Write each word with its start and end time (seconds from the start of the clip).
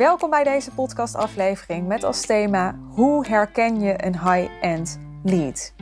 Welkom 0.00 0.30
bij 0.30 0.44
deze 0.44 0.70
podcastaflevering 0.70 1.86
met 1.86 2.04
als 2.04 2.26
thema 2.26 2.78
Hoe 2.88 3.26
herken 3.26 3.80
je 3.80 4.04
een 4.04 4.18
high-end 4.18 4.98
lead? 5.22 5.72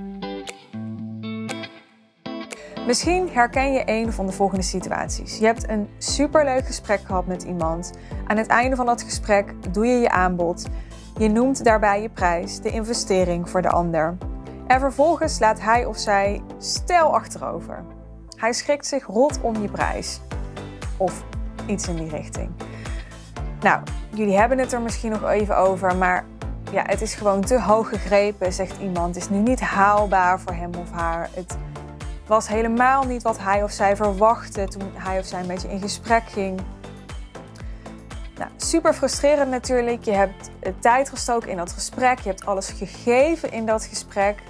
Misschien 2.86 3.28
herken 3.28 3.72
je 3.72 3.82
een 3.84 4.12
van 4.12 4.26
de 4.26 4.32
volgende 4.32 4.64
situaties. 4.64 5.38
Je 5.38 5.44
hebt 5.44 5.68
een 5.68 5.88
superleuk 5.98 6.66
gesprek 6.66 7.00
gehad 7.00 7.26
met 7.26 7.42
iemand. 7.42 7.92
Aan 8.26 8.36
het 8.36 8.46
einde 8.46 8.76
van 8.76 8.86
dat 8.86 9.02
gesprek 9.02 9.72
doe 9.72 9.86
je 9.86 9.98
je 9.98 10.10
aanbod. 10.10 10.66
Je 11.18 11.28
noemt 11.28 11.64
daarbij 11.64 12.02
je 12.02 12.10
prijs, 12.10 12.60
de 12.60 12.70
investering 12.70 13.50
voor 13.50 13.62
de 13.62 13.70
ander. 13.70 14.16
En 14.66 14.80
vervolgens 14.80 15.38
laat 15.38 15.60
hij 15.60 15.84
of 15.84 15.98
zij 15.98 16.42
stijl 16.58 17.14
achterover. 17.14 17.84
Hij 18.36 18.52
schrikt 18.52 18.86
zich 18.86 19.06
rot 19.06 19.40
om 19.40 19.62
je 19.62 19.68
prijs. 19.68 20.20
Of 20.96 21.24
iets 21.66 21.88
in 21.88 21.96
die 21.96 22.08
richting. 22.08 22.50
Nou, 23.60 23.82
jullie 24.10 24.36
hebben 24.36 24.58
het 24.58 24.72
er 24.72 24.80
misschien 24.80 25.10
nog 25.10 25.28
even 25.28 25.56
over, 25.56 25.96
maar 25.96 26.24
ja, 26.72 26.82
het 26.86 27.00
is 27.00 27.14
gewoon 27.14 27.40
te 27.40 27.60
hoog 27.60 27.88
gegrepen, 27.88 28.52
zegt 28.52 28.80
iemand. 28.80 29.14
Het 29.14 29.24
is 29.24 29.30
nu 29.30 29.38
niet 29.38 29.60
haalbaar 29.60 30.40
voor 30.40 30.52
hem 30.52 30.74
of 30.74 30.90
haar. 30.90 31.28
Het 31.34 31.56
was 32.26 32.48
helemaal 32.48 33.04
niet 33.04 33.22
wat 33.22 33.38
hij 33.38 33.62
of 33.62 33.70
zij 33.70 33.96
verwachtte 33.96 34.68
toen 34.68 34.90
hij 34.94 35.18
of 35.18 35.26
zij 35.26 35.44
met 35.44 35.62
je 35.62 35.68
in 35.68 35.80
gesprek 35.80 36.22
ging. 36.26 36.60
Nou, 38.38 38.50
super 38.56 38.94
frustrerend 38.94 39.50
natuurlijk. 39.50 40.04
Je 40.04 40.12
hebt 40.12 40.50
tijd 40.78 41.08
gestoken 41.08 41.50
in 41.50 41.56
dat 41.56 41.72
gesprek. 41.72 42.18
Je 42.18 42.28
hebt 42.28 42.46
alles 42.46 42.70
gegeven 42.70 43.52
in 43.52 43.66
dat 43.66 43.84
gesprek. 43.84 44.42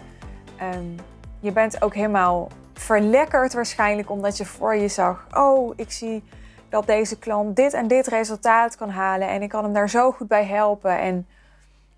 Um, 0.74 0.94
je 1.40 1.52
bent 1.52 1.82
ook 1.82 1.94
helemaal 1.94 2.48
verlekkerd 2.74 3.52
waarschijnlijk 3.54 4.10
omdat 4.10 4.36
je 4.36 4.44
voor 4.44 4.76
je 4.76 4.88
zag: 4.88 5.26
oh, 5.34 5.72
ik 5.76 5.90
zie 5.90 6.24
dat 6.68 6.86
deze 6.86 7.18
klant 7.18 7.56
dit 7.56 7.72
en 7.72 7.88
dit 7.88 8.06
resultaat 8.06 8.76
kan 8.76 8.90
halen 8.90 9.28
en 9.28 9.42
ik 9.42 9.48
kan 9.48 9.64
hem 9.64 9.72
daar 9.72 9.90
zo 9.90 10.12
goed 10.12 10.28
bij 10.28 10.44
helpen. 10.44 10.98
En, 10.98 11.26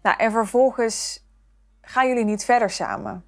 nou, 0.03 0.17
en 0.17 0.31
vervolgens 0.31 1.25
gaan 1.81 2.09
jullie 2.09 2.25
niet 2.25 2.45
verder 2.45 2.71
samen. 2.71 3.25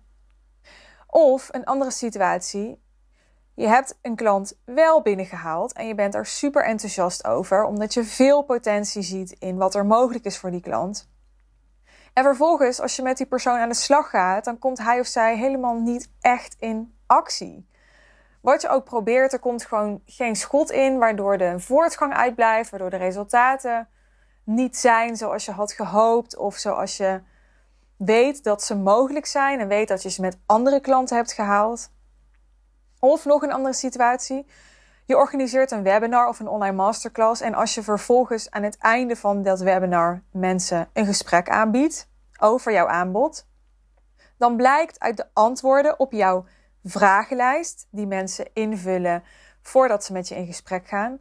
Of 1.06 1.48
een 1.50 1.64
andere 1.64 1.90
situatie. 1.90 2.80
Je 3.54 3.66
hebt 3.66 3.98
een 4.02 4.16
klant 4.16 4.58
wel 4.64 5.02
binnengehaald 5.02 5.72
en 5.72 5.86
je 5.86 5.94
bent 5.94 6.14
er 6.14 6.26
super 6.26 6.64
enthousiast 6.64 7.24
over, 7.24 7.64
omdat 7.64 7.94
je 7.94 8.04
veel 8.04 8.42
potentie 8.42 9.02
ziet 9.02 9.36
in 9.38 9.56
wat 9.56 9.74
er 9.74 9.86
mogelijk 9.86 10.24
is 10.24 10.38
voor 10.38 10.50
die 10.50 10.60
klant. 10.60 11.10
En 12.12 12.22
vervolgens, 12.22 12.80
als 12.80 12.96
je 12.96 13.02
met 13.02 13.16
die 13.16 13.26
persoon 13.26 13.58
aan 13.58 13.68
de 13.68 13.74
slag 13.74 14.10
gaat, 14.10 14.44
dan 14.44 14.58
komt 14.58 14.78
hij 14.78 15.00
of 15.00 15.06
zij 15.06 15.36
helemaal 15.36 15.74
niet 15.74 16.10
echt 16.20 16.56
in 16.58 16.94
actie. 17.06 17.68
Wat 18.42 18.62
je 18.62 18.68
ook 18.68 18.84
probeert, 18.84 19.32
er 19.32 19.38
komt 19.38 19.64
gewoon 19.64 20.02
geen 20.06 20.36
schot 20.36 20.70
in, 20.70 20.98
waardoor 20.98 21.38
de 21.38 21.60
voortgang 21.60 22.14
uitblijft, 22.14 22.70
waardoor 22.70 22.90
de 22.90 22.96
resultaten 22.96 23.88
niet 24.44 24.76
zijn 24.76 25.16
zoals 25.16 25.44
je 25.44 25.52
had 25.52 25.72
gehoopt 25.72 26.36
of 26.36 26.56
zoals 26.56 26.96
je 26.96 27.20
weet 27.96 28.44
dat 28.44 28.62
ze 28.62 28.76
mogelijk 28.76 29.26
zijn 29.26 29.60
en 29.60 29.68
weet 29.68 29.88
dat 29.88 30.02
je 30.02 30.10
ze 30.10 30.20
met 30.20 30.38
andere 30.46 30.80
klanten 30.80 31.16
hebt 31.16 31.32
gehaald. 31.32 31.90
Of 32.98 33.24
nog 33.24 33.42
een 33.42 33.52
andere 33.52 33.74
situatie. 33.74 34.46
Je 35.04 35.16
organiseert 35.16 35.70
een 35.70 35.82
webinar 35.82 36.28
of 36.28 36.40
een 36.40 36.48
online 36.48 36.76
masterclass 36.76 37.40
en 37.40 37.54
als 37.54 37.74
je 37.74 37.82
vervolgens 37.82 38.50
aan 38.50 38.62
het 38.62 38.78
einde 38.78 39.16
van 39.16 39.42
dat 39.42 39.60
webinar 39.60 40.22
mensen 40.32 40.88
een 40.92 41.06
gesprek 41.06 41.48
aanbiedt 41.48 42.08
over 42.40 42.72
jouw 42.72 42.86
aanbod, 42.86 43.46
dan 44.38 44.56
blijkt 44.56 45.00
uit 45.00 45.16
de 45.16 45.26
antwoorden 45.32 45.98
op 45.98 46.12
jouw 46.12 46.44
vragenlijst 46.84 47.86
die 47.91 48.06
mensen 48.06 48.47
invullen 48.52 49.22
voordat 49.62 50.05
ze 50.05 50.12
met 50.12 50.28
je 50.28 50.34
in 50.34 50.47
gesprek 50.47 50.88
gaan, 50.88 51.19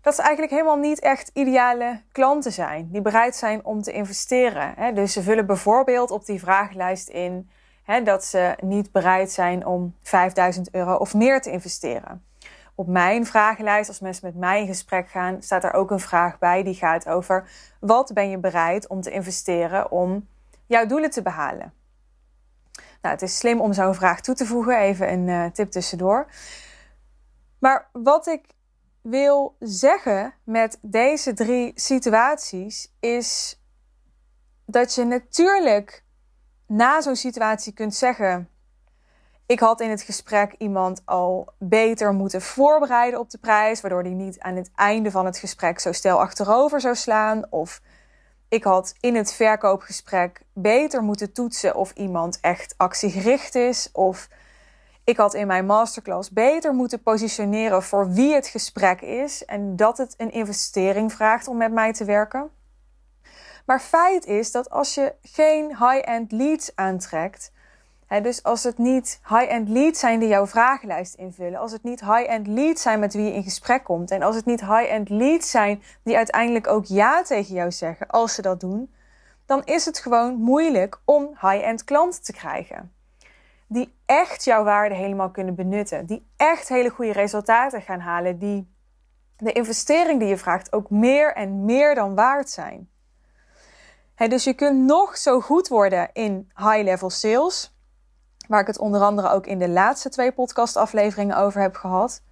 dat 0.00 0.14
ze 0.14 0.22
eigenlijk 0.22 0.52
helemaal 0.52 0.76
niet 0.76 1.00
echt 1.00 1.30
ideale 1.32 2.00
klanten 2.12 2.52
zijn 2.52 2.88
die 2.92 3.02
bereid 3.02 3.36
zijn 3.36 3.64
om 3.64 3.82
te 3.82 3.92
investeren. 3.92 4.94
Dus 4.94 5.12
ze 5.12 5.22
vullen 5.22 5.46
bijvoorbeeld 5.46 6.10
op 6.10 6.26
die 6.26 6.40
vragenlijst 6.40 7.08
in 7.08 7.50
dat 8.04 8.24
ze 8.24 8.56
niet 8.60 8.92
bereid 8.92 9.32
zijn 9.32 9.66
om 9.66 9.94
5000 10.02 10.74
euro 10.74 10.94
of 10.94 11.14
meer 11.14 11.40
te 11.40 11.50
investeren. 11.50 12.24
Op 12.74 12.86
mijn 12.86 13.26
vragenlijst, 13.26 13.88
als 13.88 14.00
mensen 14.00 14.26
met 14.26 14.36
mij 14.36 14.60
in 14.60 14.66
gesprek 14.66 15.08
gaan, 15.08 15.42
staat 15.42 15.64
er 15.64 15.72
ook 15.72 15.90
een 15.90 16.00
vraag 16.00 16.38
bij 16.38 16.62
die 16.62 16.74
gaat 16.74 17.08
over 17.08 17.48
wat 17.80 18.12
ben 18.12 18.30
je 18.30 18.38
bereid 18.38 18.88
om 18.88 19.00
te 19.00 19.10
investeren 19.10 19.90
om 19.90 20.28
jouw 20.66 20.86
doelen 20.86 21.10
te 21.10 21.22
behalen. 21.22 21.72
Nou, 23.04 23.16
het 23.16 23.24
is 23.24 23.38
slim 23.38 23.60
om 23.60 23.72
zo'n 23.72 23.94
vraag 23.94 24.20
toe 24.20 24.34
te 24.34 24.46
voegen. 24.46 24.78
Even 24.78 25.12
een 25.12 25.28
uh, 25.28 25.46
tip 25.46 25.70
tussendoor. 25.70 26.26
Maar 27.58 27.88
wat 27.92 28.26
ik 28.26 28.44
wil 29.00 29.56
zeggen 29.58 30.34
met 30.44 30.78
deze 30.82 31.32
drie 31.32 31.72
situaties 31.74 32.94
is 33.00 33.60
dat 34.66 34.94
je 34.94 35.04
natuurlijk 35.04 36.04
na 36.66 37.00
zo'n 37.00 37.16
situatie 37.16 37.72
kunt 37.72 37.94
zeggen: 37.94 38.48
Ik 39.46 39.60
had 39.60 39.80
in 39.80 39.90
het 39.90 40.02
gesprek 40.02 40.54
iemand 40.58 41.02
al 41.04 41.52
beter 41.58 42.12
moeten 42.12 42.42
voorbereiden 42.42 43.20
op 43.20 43.30
de 43.30 43.38
prijs, 43.38 43.80
waardoor 43.80 44.02
die 44.02 44.14
niet 44.14 44.40
aan 44.40 44.56
het 44.56 44.70
einde 44.74 45.10
van 45.10 45.24
het 45.24 45.38
gesprek 45.38 45.80
zo 45.80 45.92
stel 45.92 46.20
achterover 46.20 46.80
zou 46.80 46.94
slaan. 46.94 47.46
Of 47.50 47.80
ik 48.54 48.64
had 48.64 48.94
in 49.00 49.14
het 49.14 49.32
verkoopgesprek 49.32 50.42
beter 50.52 51.02
moeten 51.02 51.32
toetsen 51.32 51.74
of 51.74 51.92
iemand 51.92 52.38
echt 52.40 52.74
actiegericht 52.76 53.54
is. 53.54 53.88
Of 53.92 54.28
ik 55.04 55.16
had 55.16 55.34
in 55.34 55.46
mijn 55.46 55.66
masterclass 55.66 56.30
beter 56.30 56.74
moeten 56.74 57.02
positioneren 57.02 57.82
voor 57.82 58.10
wie 58.10 58.34
het 58.34 58.46
gesprek 58.46 59.00
is 59.00 59.44
en 59.44 59.76
dat 59.76 59.98
het 59.98 60.14
een 60.16 60.30
investering 60.30 61.12
vraagt 61.12 61.48
om 61.48 61.56
met 61.56 61.72
mij 61.72 61.92
te 61.92 62.04
werken. 62.04 62.50
Maar 63.66 63.80
feit 63.80 64.24
is 64.24 64.52
dat 64.52 64.70
als 64.70 64.94
je 64.94 65.14
geen 65.22 65.68
high-end 65.68 66.32
leads 66.32 66.70
aantrekt, 66.74 67.52
dus 68.22 68.42
als 68.42 68.62
het 68.62 68.78
niet 68.78 69.20
high-end 69.28 69.68
leads 69.68 70.00
zijn 70.00 70.18
die 70.18 70.28
jouw 70.28 70.46
vragenlijst 70.46 71.14
invullen, 71.14 71.58
als 71.58 71.72
het 71.72 71.82
niet 71.82 72.00
high-end 72.00 72.46
leads 72.46 72.82
zijn 72.82 73.00
met 73.00 73.14
wie 73.14 73.24
je 73.24 73.32
in 73.32 73.42
gesprek 73.42 73.84
komt 73.84 74.10
en 74.10 74.22
als 74.22 74.36
het 74.36 74.44
niet 74.44 74.60
high-end 74.60 75.08
leads 75.08 75.50
zijn 75.50 75.82
die 76.02 76.16
uiteindelijk 76.16 76.66
ook 76.66 76.84
ja 76.84 77.22
tegen 77.22 77.54
jou 77.54 77.70
zeggen 77.70 78.06
als 78.06 78.34
ze 78.34 78.42
dat 78.42 78.60
doen, 78.60 78.94
dan 79.46 79.64
is 79.64 79.84
het 79.84 79.98
gewoon 79.98 80.34
moeilijk 80.34 81.00
om 81.04 81.28
high-end 81.40 81.84
klanten 81.84 82.22
te 82.22 82.32
krijgen. 82.32 82.92
Die 83.66 83.94
echt 84.06 84.44
jouw 84.44 84.64
waarde 84.64 84.94
helemaal 84.94 85.30
kunnen 85.30 85.54
benutten, 85.54 86.06
die 86.06 86.26
echt 86.36 86.68
hele 86.68 86.88
goede 86.88 87.12
resultaten 87.12 87.82
gaan 87.82 88.00
halen, 88.00 88.38
die 88.38 88.72
de 89.36 89.52
investering 89.52 90.18
die 90.18 90.28
je 90.28 90.36
vraagt 90.36 90.72
ook 90.72 90.90
meer 90.90 91.34
en 91.34 91.64
meer 91.64 91.94
dan 91.94 92.14
waard 92.14 92.50
zijn. 92.50 92.88
dus 94.16 94.44
je 94.44 94.54
kunt 94.54 94.84
nog 94.84 95.16
zo 95.16 95.40
goed 95.40 95.68
worden 95.68 96.10
in 96.12 96.50
high-level 96.56 97.10
sales 97.10 97.73
waar 98.48 98.60
ik 98.60 98.66
het 98.66 98.78
onder 98.78 99.00
andere 99.00 99.30
ook 99.30 99.46
in 99.46 99.58
de 99.58 99.68
laatste 99.68 100.08
twee 100.08 100.32
podcastafleveringen 100.32 101.36
over 101.36 101.60
heb 101.60 101.74
gehad. 101.74 102.22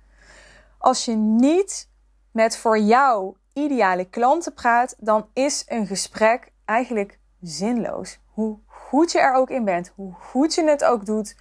Als 0.79 1.05
je 1.05 1.15
niet 1.15 1.89
met 2.31 2.57
voor 2.57 2.79
jou 2.79 3.37
ideale 3.53 4.05
klanten 4.05 4.55
praat, 4.55 4.95
dan 4.99 5.27
is 5.33 5.65
een 5.67 5.87
gesprek 5.87 6.53
eigenlijk 6.65 7.19
zinloos. 7.41 8.21
Hoe 8.27 8.59
goed 8.67 9.13
je 9.13 9.19
er 9.19 9.35
ook 9.35 9.51
in 9.51 9.65
bent, 9.65 9.93
hoe 9.95 10.13
goed 10.13 10.55
je 10.55 10.65
het 10.65 10.85
ook 10.85 11.07
doet, 11.07 11.37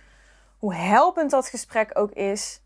hoe 0.58 0.74
helpend 0.74 1.32
dat 1.32 1.48
gesprek 1.48 1.92
ook 1.94 2.12
is. 2.12 2.62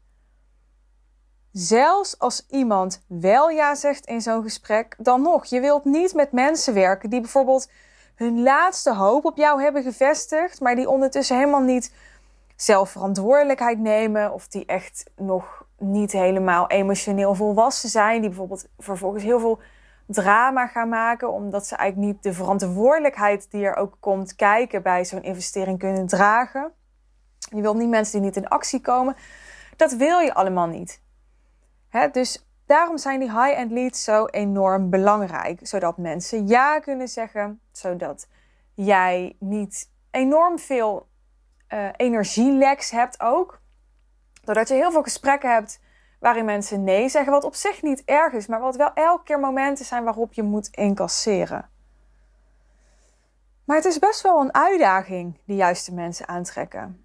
Zelfs 1.51 2.19
als 2.19 2.45
iemand 2.49 3.03
wel 3.07 3.49
ja 3.49 3.75
zegt 3.75 4.05
in 4.05 4.21
zo'n 4.21 4.43
gesprek, 4.43 4.95
dan 4.97 5.21
nog. 5.21 5.45
Je 5.45 5.59
wilt 5.59 5.85
niet 5.85 6.13
met 6.13 6.31
mensen 6.31 6.73
werken 6.73 7.09
die 7.09 7.21
bijvoorbeeld 7.21 7.69
hun 8.15 8.43
laatste 8.43 8.93
hoop 8.93 9.25
op 9.25 9.37
jou 9.37 9.61
hebben 9.61 9.83
gevestigd, 9.83 10.61
maar 10.61 10.75
die 10.75 10.89
ondertussen 10.89 11.37
helemaal 11.37 11.61
niet 11.61 11.93
zelf 12.55 12.89
verantwoordelijkheid 12.89 13.79
nemen 13.79 14.33
of 14.33 14.47
die 14.47 14.65
echt 14.65 15.11
nog 15.15 15.65
niet 15.77 16.11
helemaal 16.11 16.67
emotioneel 16.67 17.35
volwassen 17.35 17.89
zijn, 17.89 18.19
die 18.19 18.29
bijvoorbeeld 18.29 18.67
vervolgens 18.77 19.23
heel 19.23 19.39
veel 19.39 19.59
drama 20.07 20.67
gaan 20.67 20.89
maken 20.89 21.31
omdat 21.31 21.67
ze 21.67 21.75
eigenlijk 21.75 22.13
niet 22.13 22.23
de 22.23 22.33
verantwoordelijkheid 22.33 23.51
die 23.51 23.65
er 23.65 23.75
ook 23.75 23.97
komt 23.99 24.35
kijken 24.35 24.81
bij 24.81 25.05
zo'n 25.05 25.23
investering 25.23 25.79
kunnen 25.79 26.07
dragen. 26.07 26.71
Je 27.39 27.61
wilt 27.61 27.77
niet 27.77 27.89
mensen 27.89 28.13
die 28.13 28.29
niet 28.29 28.37
in 28.37 28.47
actie 28.47 28.81
komen. 28.81 29.15
Dat 29.75 29.93
wil 29.93 30.19
je 30.19 30.33
allemaal 30.33 30.67
niet. 30.67 31.01
dus 32.11 32.45
Daarom 32.65 32.97
zijn 32.97 33.19
die 33.19 33.41
high-end 33.41 33.71
leads 33.71 34.03
zo 34.03 34.25
enorm 34.25 34.89
belangrijk. 34.89 35.59
Zodat 35.67 35.97
mensen 35.97 36.47
ja 36.47 36.79
kunnen 36.79 37.07
zeggen. 37.07 37.61
Zodat 37.71 38.27
jij 38.73 39.35
niet 39.39 39.89
enorm 40.11 40.59
veel 40.59 41.07
uh, 41.73 41.89
energieleks 41.95 42.91
hebt 42.91 43.19
ook. 43.19 43.61
Doordat 44.43 44.67
je 44.67 44.73
heel 44.73 44.91
veel 44.91 45.03
gesprekken 45.03 45.53
hebt 45.53 45.79
waarin 46.19 46.45
mensen 46.45 46.83
nee 46.83 47.09
zeggen. 47.09 47.31
Wat 47.31 47.43
op 47.43 47.55
zich 47.55 47.81
niet 47.81 48.03
erg 48.05 48.33
is, 48.33 48.47
maar 48.47 48.59
wat 48.59 48.75
wel 48.75 48.93
elke 48.93 49.23
keer 49.23 49.39
momenten 49.39 49.85
zijn 49.85 50.03
waarop 50.03 50.33
je 50.33 50.43
moet 50.43 50.67
incasseren. 50.67 51.69
Maar 53.65 53.75
het 53.75 53.85
is 53.85 53.99
best 53.99 54.21
wel 54.21 54.41
een 54.41 54.53
uitdaging, 54.53 55.39
die 55.45 55.55
juiste 55.55 55.93
mensen 55.93 56.27
aantrekken. 56.27 57.04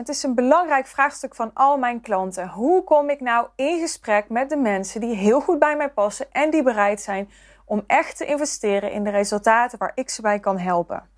Het 0.00 0.08
is 0.08 0.22
een 0.22 0.34
belangrijk 0.34 0.86
vraagstuk 0.86 1.34
van 1.34 1.50
al 1.54 1.78
mijn 1.78 2.00
klanten. 2.00 2.48
Hoe 2.48 2.84
kom 2.84 3.10
ik 3.10 3.20
nou 3.20 3.48
in 3.56 3.80
gesprek 3.80 4.28
met 4.28 4.48
de 4.48 4.56
mensen 4.56 5.00
die 5.00 5.14
heel 5.14 5.40
goed 5.40 5.58
bij 5.58 5.76
mij 5.76 5.90
passen 5.90 6.26
en 6.32 6.50
die 6.50 6.62
bereid 6.62 7.00
zijn 7.00 7.30
om 7.64 7.84
echt 7.86 8.16
te 8.16 8.24
investeren 8.24 8.92
in 8.92 9.04
de 9.04 9.10
resultaten 9.10 9.78
waar 9.78 9.92
ik 9.94 10.10
ze 10.10 10.22
bij 10.22 10.40
kan 10.40 10.58
helpen. 10.58 11.08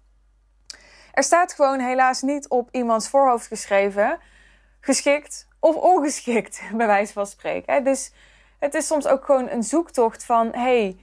Er 1.13 1.23
staat 1.23 1.53
gewoon 1.53 1.81
helaas 1.81 2.23
niet 2.23 2.49
op 2.49 2.69
iemands 2.73 3.09
voorhoofd 3.09 3.47
geschreven, 3.47 4.19
geschikt 4.81 5.49
of 5.61 5.77
ongeschikt, 5.77 6.63
bij 6.77 6.87
wijze 6.87 7.13
van 7.13 7.27
spreken. 7.27 7.85
Dus 7.85 8.13
het 8.59 8.75
is 8.75 8.87
soms 8.87 9.07
ook 9.07 9.25
gewoon 9.25 9.49
een 9.49 9.63
zoektocht 9.63 10.25
van: 10.25 10.49
hey, 10.53 11.01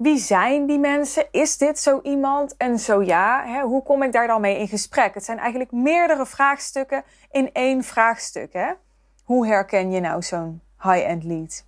wie 0.00 0.18
zijn 0.18 0.66
die 0.66 0.78
mensen? 0.78 1.26
Is 1.30 1.58
dit 1.58 1.78
zo 1.78 2.00
iemand? 2.02 2.56
En 2.56 2.78
zo 2.78 3.02
ja, 3.02 3.44
hè, 3.46 3.62
hoe 3.62 3.82
kom 3.82 4.02
ik 4.02 4.12
daar 4.12 4.26
dan 4.26 4.40
mee 4.40 4.58
in 4.58 4.68
gesprek? 4.68 5.14
Het 5.14 5.24
zijn 5.24 5.38
eigenlijk 5.38 5.72
meerdere 5.72 6.26
vraagstukken 6.26 7.04
in 7.30 7.52
één 7.52 7.84
vraagstuk. 7.84 8.52
Hè? 8.52 8.72
Hoe 9.24 9.46
herken 9.46 9.90
je 9.90 10.00
nou 10.00 10.22
zo'n 10.22 10.62
high-end 10.82 11.24
lead? 11.24 11.64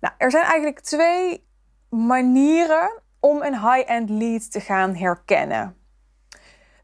Nou, 0.00 0.14
er 0.18 0.30
zijn 0.30 0.44
eigenlijk 0.44 0.80
twee 0.80 1.46
manieren 1.88 3.02
om 3.20 3.42
een 3.42 3.60
high-end 3.60 4.10
lead 4.10 4.50
te 4.50 4.60
gaan 4.60 4.94
herkennen. 4.94 5.76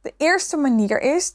De 0.02 0.14
eerste 0.16 0.56
manier 0.56 1.00
is 1.00 1.34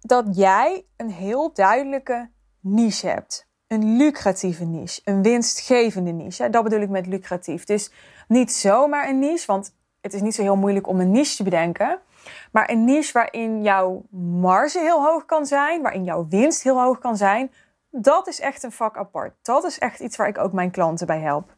dat 0.00 0.36
jij 0.36 0.86
een 0.96 1.10
heel 1.10 1.52
duidelijke 1.52 2.30
niche 2.60 3.06
hebt. 3.06 3.47
Een 3.68 3.96
lucratieve 3.96 4.64
niche, 4.64 5.00
een 5.04 5.22
winstgevende 5.22 6.10
niche. 6.10 6.50
Dat 6.50 6.62
bedoel 6.62 6.80
ik 6.80 6.88
met 6.88 7.06
lucratief. 7.06 7.64
Dus 7.64 7.92
niet 8.28 8.52
zomaar 8.52 9.08
een 9.08 9.18
niche, 9.18 9.46
want 9.46 9.74
het 10.00 10.14
is 10.14 10.20
niet 10.20 10.34
zo 10.34 10.42
heel 10.42 10.56
moeilijk 10.56 10.86
om 10.86 11.00
een 11.00 11.10
niche 11.10 11.36
te 11.36 11.42
bedenken. 11.42 11.98
Maar 12.52 12.70
een 12.70 12.84
niche 12.84 13.12
waarin 13.12 13.62
jouw 13.62 14.02
marge 14.40 14.78
heel 14.78 15.04
hoog 15.04 15.24
kan 15.24 15.46
zijn, 15.46 15.82
waarin 15.82 16.04
jouw 16.04 16.26
winst 16.28 16.62
heel 16.62 16.82
hoog 16.82 16.98
kan 16.98 17.16
zijn, 17.16 17.50
dat 17.90 18.26
is 18.26 18.40
echt 18.40 18.62
een 18.62 18.72
vak 18.72 18.96
apart. 18.96 19.34
Dat 19.42 19.64
is 19.64 19.78
echt 19.78 20.00
iets 20.00 20.16
waar 20.16 20.28
ik 20.28 20.38
ook 20.38 20.52
mijn 20.52 20.70
klanten 20.70 21.06
bij 21.06 21.20
help. 21.20 21.56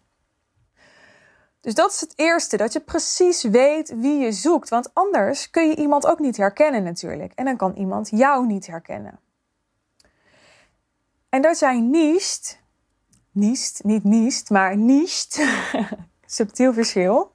Dus 1.60 1.74
dat 1.74 1.90
is 1.90 2.00
het 2.00 2.12
eerste, 2.16 2.56
dat 2.56 2.72
je 2.72 2.80
precies 2.80 3.42
weet 3.42 3.94
wie 3.96 4.18
je 4.18 4.32
zoekt. 4.32 4.68
Want 4.68 4.94
anders 4.94 5.50
kun 5.50 5.68
je 5.68 5.76
iemand 5.76 6.06
ook 6.06 6.18
niet 6.18 6.36
herkennen 6.36 6.82
natuurlijk. 6.82 7.32
En 7.34 7.44
dan 7.44 7.56
kan 7.56 7.74
iemand 7.74 8.08
jou 8.10 8.46
niet 8.46 8.66
herkennen. 8.66 9.18
En 11.30 11.42
dat 11.42 11.58
jij 11.58 11.80
niest, 11.80 12.60
niest, 13.30 13.84
niet 13.84 14.04
niest, 14.04 14.50
maar 14.50 14.76
niest, 14.76 15.40
subtiel 16.26 16.72
verschil, 16.72 17.34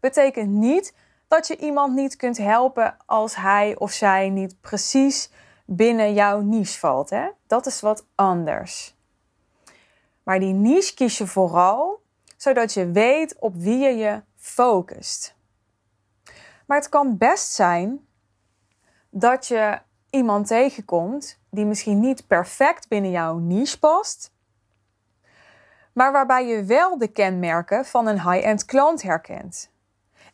betekent 0.00 0.50
niet 0.50 0.94
dat 1.28 1.46
je 1.46 1.56
iemand 1.56 1.94
niet 1.94 2.16
kunt 2.16 2.36
helpen 2.36 2.96
als 3.06 3.36
hij 3.36 3.76
of 3.78 3.92
zij 3.92 4.28
niet 4.28 4.60
precies 4.60 5.30
binnen 5.64 6.14
jouw 6.14 6.40
niche 6.40 6.78
valt. 6.78 7.10
Hè? 7.10 7.28
Dat 7.46 7.66
is 7.66 7.80
wat 7.80 8.06
anders. 8.14 8.96
Maar 10.22 10.40
die 10.40 10.52
niche 10.52 10.94
kies 10.94 11.18
je 11.18 11.26
vooral 11.26 12.02
zodat 12.36 12.72
je 12.72 12.90
weet 12.90 13.38
op 13.38 13.54
wie 13.54 13.78
je 13.78 13.96
je 13.96 14.22
focust. 14.36 15.36
Maar 16.66 16.78
het 16.78 16.88
kan 16.88 17.16
best 17.16 17.52
zijn 17.52 18.06
dat 19.10 19.46
je 19.46 19.80
iemand 20.10 20.46
tegenkomt 20.46 21.38
die 21.50 21.64
misschien 21.64 22.00
niet 22.00 22.26
perfect 22.26 22.88
binnen 22.88 23.10
jouw 23.10 23.38
niche 23.38 23.78
past, 23.78 24.32
maar 25.92 26.12
waarbij 26.12 26.46
je 26.46 26.64
wel 26.64 26.98
de 26.98 27.08
kenmerken 27.08 27.84
van 27.84 28.06
een 28.06 28.30
high-end 28.30 28.64
klant 28.64 29.02
herkent. 29.02 29.70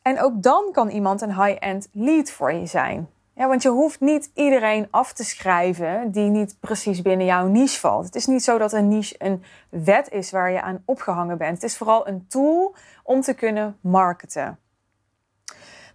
En 0.02 0.20
ook 0.20 0.42
dan 0.42 0.68
kan 0.72 0.88
iemand 0.88 1.20
een 1.20 1.42
high-end 1.42 1.88
lead 1.92 2.30
voor 2.30 2.52
je 2.52 2.66
zijn. 2.66 3.08
Ja, 3.34 3.48
want 3.48 3.62
je 3.62 3.68
hoeft 3.68 4.00
niet 4.00 4.30
iedereen 4.34 4.88
af 4.90 5.12
te 5.12 5.24
schrijven 5.24 6.10
die 6.10 6.30
niet 6.30 6.56
precies 6.60 7.02
binnen 7.02 7.26
jouw 7.26 7.46
niche 7.46 7.80
valt. 7.80 8.04
Het 8.04 8.14
is 8.14 8.26
niet 8.26 8.44
zo 8.44 8.58
dat 8.58 8.72
een 8.72 8.88
niche 8.88 9.14
een 9.18 9.44
wet 9.68 10.10
is 10.10 10.30
waar 10.30 10.50
je 10.50 10.62
aan 10.62 10.82
opgehangen 10.84 11.38
bent. 11.38 11.54
Het 11.54 11.70
is 11.70 11.76
vooral 11.76 12.08
een 12.08 12.26
tool 12.28 12.74
om 13.02 13.20
te 13.20 13.34
kunnen 13.34 13.78
marketen. 13.80 14.58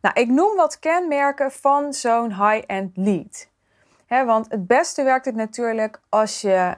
Nou, 0.02 0.20
ik 0.20 0.28
noem 0.28 0.56
wat 0.56 0.80
kenmerken 0.80 1.52
van 1.52 1.94
zo'n 1.94 2.48
high-end 2.48 2.98
lead. 2.98 3.50
Want 4.20 4.46
het 4.50 4.68
beste 4.68 5.04
werkt 5.04 5.26
het 5.26 5.36
natuurlijk 5.36 6.02
als 6.10 6.42
je 6.42 6.78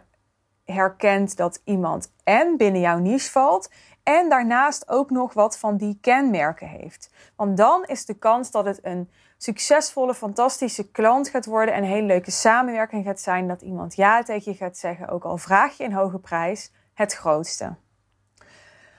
herkent 0.65 1.38
dat 1.38 1.62
iemand 1.63 2.12
en 2.24 2.57
binnen 2.57 2.81
jouw 2.81 2.97
niche 2.97 3.31
valt 3.31 3.69
en 4.03 4.30
daarnaast 4.30 4.89
ook 4.89 5.09
nog 5.09 5.33
wat 5.33 5.57
van 5.57 5.77
die 5.77 5.97
kenmerken 6.01 6.68
heeft. 6.68 7.09
Want 7.35 7.57
dan 7.57 7.85
is 7.85 8.06
de 8.06 8.13
kans 8.13 8.51
dat 8.51 8.65
het 8.65 8.80
een 8.81 9.09
succesvolle, 9.38 10.13
fantastische 10.13 10.91
klant 10.91 11.30
gaat 11.30 11.45
worden 11.45 11.74
en 11.74 11.83
een 11.83 11.89
hele 11.89 12.07
leuke 12.07 12.31
samenwerking 12.31 13.06
gaat 13.06 13.19
zijn, 13.19 13.47
dat 13.47 13.62
iemand 13.62 13.95
ja 13.95 14.24
tegen 14.24 14.51
je 14.51 14.57
gaat 14.57 14.77
zeggen, 14.77 15.07
ook 15.07 15.24
al 15.24 15.38
vraag 15.38 15.77
je 15.77 15.83
een 15.83 15.94
hoge 15.94 16.19
prijs, 16.19 16.71
het 16.94 17.13
grootste. 17.13 17.75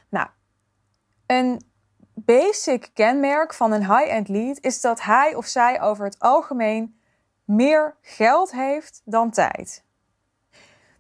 Nou, 0.09 0.27
een 1.27 1.63
basic 2.15 2.91
kenmerk 2.95 3.55
van 3.55 3.73
een 3.73 3.97
high-end 3.97 4.29
lead 4.29 4.59
is 4.61 4.81
dat 4.81 5.03
hij 5.03 5.35
of 5.35 5.47
zij 5.47 5.81
over 5.81 6.05
het 6.05 6.19
algemeen 6.19 6.99
meer 7.45 7.95
geld 8.01 8.53
heeft 8.53 9.01
dan 9.05 9.31
tijd. 9.31 9.83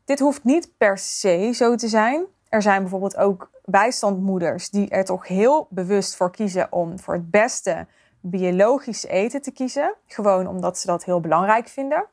Dit 0.05 0.19
hoeft 0.19 0.44
niet 0.44 0.76
per 0.76 0.99
se 0.99 1.52
zo 1.55 1.75
te 1.75 1.88
zijn. 1.88 2.25
Er 2.49 2.62
zijn 2.62 2.81
bijvoorbeeld 2.81 3.17
ook 3.17 3.50
bijstandmoeders 3.64 4.70
die 4.70 4.88
er 4.88 5.05
toch 5.05 5.29
heel 5.29 5.67
bewust 5.70 6.17
voor 6.17 6.31
kiezen 6.31 6.73
om 6.73 6.99
voor 6.99 7.14
het 7.14 7.31
beste 7.31 7.87
biologisch 8.20 9.05
eten 9.05 9.43
te 9.43 9.50
kiezen. 9.50 9.94
Gewoon 10.06 10.46
omdat 10.46 10.79
ze 10.79 10.87
dat 10.87 11.05
heel 11.05 11.20
belangrijk 11.20 11.69
vinden. 11.69 12.06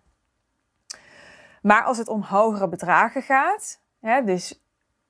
Maar 1.61 1.83
als 1.83 1.97
het 1.97 2.07
om 2.07 2.21
hogere 2.21 2.67
bedragen 2.67 3.21
gaat, 3.21 3.79
hè, 3.99 4.23
dus 4.23 4.61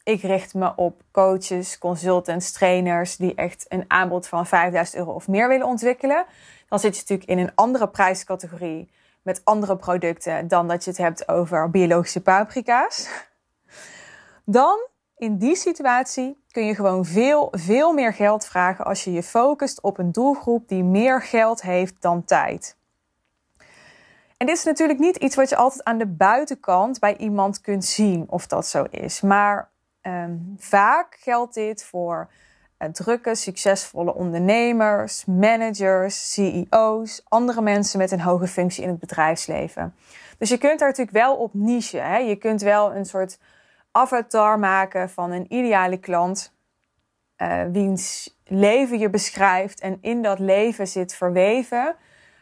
ik 0.03 0.21
richt 0.21 0.53
me 0.53 0.75
op 0.75 1.01
coaches, 1.12 1.77
consultants, 1.77 2.51
trainers 2.51 3.15
die 3.18 3.35
echt 3.35 3.65
een 3.68 3.85
aanbod 3.88 4.27
van 4.27 4.47
5000 4.47 4.97
euro 4.97 5.12
of 5.12 5.27
meer 5.27 5.47
willen 5.47 5.68
ontwikkelen, 5.68 6.25
dan 6.68 6.79
zit 6.79 6.95
je 6.95 7.01
natuurlijk 7.01 7.29
in 7.29 7.38
een 7.38 7.56
andere 7.56 7.88
prijscategorie 7.88 8.91
met 9.21 9.41
andere 9.44 9.75
producten 9.75 10.47
dan 10.47 10.68
dat 10.68 10.83
je 10.83 10.89
het 10.89 11.00
hebt 11.00 11.27
over 11.27 11.69
biologische 11.69 12.21
paprika's. 12.21 13.09
Dan 14.45 14.88
in 15.18 15.38
die 15.38 15.56
situatie 15.56 16.44
kun 16.51 16.65
je 16.65 16.75
gewoon 16.75 17.06
veel, 17.06 17.47
veel 17.51 17.94
meer 17.94 18.13
geld 18.13 18.45
vragen 18.45 18.85
als 18.85 19.03
je 19.03 19.12
je 19.12 19.23
focust 19.23 19.81
op 19.81 19.97
een 19.97 20.12
doelgroep 20.12 20.68
die 20.68 20.83
meer 20.83 21.21
geld 21.21 21.62
heeft 21.62 21.95
dan 22.00 22.23
tijd. 22.23 22.77
En 24.38 24.47
dit 24.47 24.57
is 24.57 24.63
natuurlijk 24.63 25.00
niet 25.00 25.15
iets 25.15 25.35
wat 25.35 25.50
je 25.50 25.56
altijd 25.56 25.83
aan 25.83 25.97
de 25.97 26.07
buitenkant 26.07 26.99
bij 26.99 27.18
iemand 27.18 27.61
kunt 27.61 27.85
zien 27.85 28.25
of 28.30 28.47
dat 28.47 28.68
zo 28.68 28.83
is. 28.90 29.21
Maar 29.21 29.69
ehm, 30.01 30.37
vaak 30.57 31.18
geldt 31.19 31.54
dit 31.54 31.83
voor 31.83 32.30
drukke, 32.92 33.35
succesvolle 33.35 34.14
ondernemers, 34.14 35.26
managers, 35.26 36.33
CEO's, 36.33 37.21
andere 37.28 37.61
mensen 37.61 38.00
met 38.00 38.11
een 38.11 38.21
hoge 38.21 38.47
functie 38.47 38.83
in 38.83 38.90
het 38.90 39.00
bedrijfsleven. 39.00 39.95
Dus 40.38 40.50
je 40.50 40.57
kunt 40.57 40.80
daar 40.80 40.88
natuurlijk 40.88 41.18
wel 41.18 41.35
op 41.35 41.54
niche. 41.54 41.97
Hè? 41.97 42.18
Je 42.18 42.35
kunt 42.35 42.61
wel 42.61 42.95
een 42.95 43.06
soort 43.06 43.40
avatar 43.92 44.59
maken 44.59 45.09
van 45.09 45.31
een 45.31 45.54
ideale 45.54 45.97
klant. 45.97 46.54
Uh, 47.38 47.64
wiens 47.71 48.35
leven 48.45 49.00
je 49.00 49.09
beschrijft 49.09 49.80
en 49.80 49.97
in 50.02 50.21
dat 50.21 50.40
leven 50.40 50.88
zit 50.88 51.16
verweven 51.16 51.95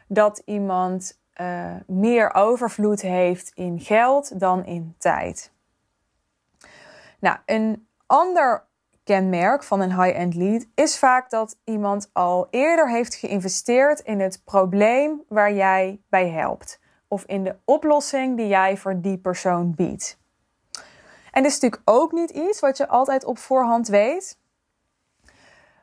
dat 0.07 0.41
iemand 0.45 1.19
uh, 1.41 1.75
meer 1.87 2.33
overvloed 2.33 3.01
heeft 3.01 3.51
in 3.53 3.79
geld 3.79 4.39
dan 4.39 4.65
in 4.65 4.95
tijd. 4.97 5.51
Nou, 7.19 7.37
een 7.45 7.87
ander 8.05 8.67
kenmerk 9.09 9.63
van 9.63 9.79
een 9.79 10.01
high-end 10.03 10.35
lead 10.35 10.65
is 10.75 10.97
vaak 10.97 11.29
dat 11.29 11.57
iemand 11.63 12.09
al 12.13 12.47
eerder 12.49 12.89
heeft 12.89 13.15
geïnvesteerd 13.15 13.99
in 13.99 14.19
het 14.19 14.41
probleem 14.45 15.21
waar 15.27 15.53
jij 15.53 16.01
bij 16.09 16.29
helpt. 16.29 16.79
Of 17.07 17.23
in 17.25 17.43
de 17.43 17.55
oplossing 17.65 18.37
die 18.37 18.47
jij 18.47 18.77
voor 18.77 19.01
die 19.01 19.17
persoon 19.17 19.75
biedt. 19.75 20.19
En 21.31 21.43
dit 21.43 21.51
is 21.51 21.59
natuurlijk 21.59 21.81
ook 21.85 22.11
niet 22.11 22.29
iets 22.29 22.59
wat 22.59 22.77
je 22.77 22.87
altijd 22.87 23.25
op 23.25 23.37
voorhand 23.37 23.87
weet. 23.87 24.39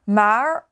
Maar 0.04 0.66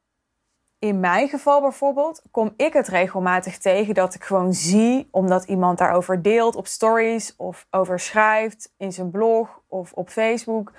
in 0.79 1.01
mijn 1.01 1.29
geval 1.29 1.61
bijvoorbeeld 1.61 2.23
kom 2.31 2.55
ik 2.57 2.73
het 2.73 2.89
regelmatig 2.89 3.59
tegen 3.59 3.95
dat 3.95 4.15
ik 4.15 4.25
gewoon 4.25 4.53
zie, 4.53 5.09
omdat 5.11 5.45
iemand 5.45 5.79
daarover 5.79 6.23
deelt 6.23 6.57
op 6.57 6.67
stories 6.67 7.37
of 7.37 7.67
over 7.71 8.01
schrijft 8.01 8.73
in 8.77 8.93
zijn 8.93 9.11
blog 9.11 9.61
of 9.69 9.93
op 9.93 10.11
Facebook, 10.11 10.73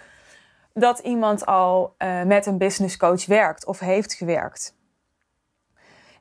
dat 0.79 0.99
iemand 0.99 1.45
al 1.45 1.95
uh, 1.97 2.23
met 2.23 2.45
een 2.45 2.57
business 2.57 2.97
coach 2.97 3.25
werkt 3.25 3.65
of 3.65 3.79
heeft 3.79 4.13
gewerkt. 4.13 4.75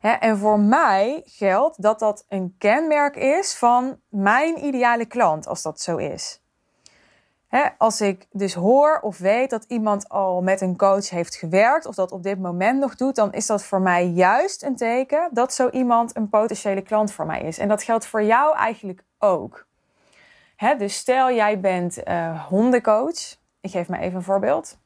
Hè, 0.01 0.11
en 0.11 0.39
voor 0.39 0.61
mij 0.61 1.23
geldt 1.25 1.83
dat 1.83 1.99
dat 1.99 2.25
een 2.29 2.55
kenmerk 2.59 3.17
is 3.17 3.55
van 3.55 4.01
mijn 4.09 4.65
ideale 4.65 5.07
klant, 5.07 5.47
als 5.47 5.63
dat 5.63 5.81
zo 5.81 5.97
is 5.97 6.43
als 7.79 8.01
ik 8.01 8.27
dus 8.31 8.55
hoor 8.55 8.99
of 9.01 9.19
weet 9.19 9.51
dat 9.51 9.65
iemand 9.69 10.09
al 10.09 10.43
met 10.43 10.61
een 10.61 10.77
coach 10.77 11.11
heeft 11.11 11.35
gewerkt 11.35 11.87
of 11.87 11.95
dat 11.95 12.13
op 12.13 12.23
dit 12.23 12.41
moment 12.41 12.79
nog 12.79 12.95
doet, 12.95 13.15
dan 13.15 13.33
is 13.33 13.47
dat 13.47 13.65
voor 13.65 13.81
mij 13.81 14.07
juist 14.07 14.63
een 14.63 14.77
teken 14.77 15.29
dat 15.33 15.55
zo 15.55 15.69
iemand 15.69 16.17
een 16.17 16.29
potentiële 16.29 16.83
klant 16.83 17.13
voor 17.13 17.27
mij 17.27 17.41
is. 17.41 17.59
En 17.59 17.69
dat 17.69 17.83
geldt 17.83 18.07
voor 18.07 18.23
jou 18.23 18.57
eigenlijk 18.57 19.05
ook. 19.19 19.67
dus 20.79 20.97
stel 20.97 21.31
jij 21.31 21.61
bent 21.61 22.09
uh, 22.09 22.45
hondencoach. 22.45 23.43
Ik 23.65 23.71
geef 23.71 23.89
maar 23.89 24.01
even 24.01 24.17
een 24.17 24.23
voorbeeld. 24.23 24.79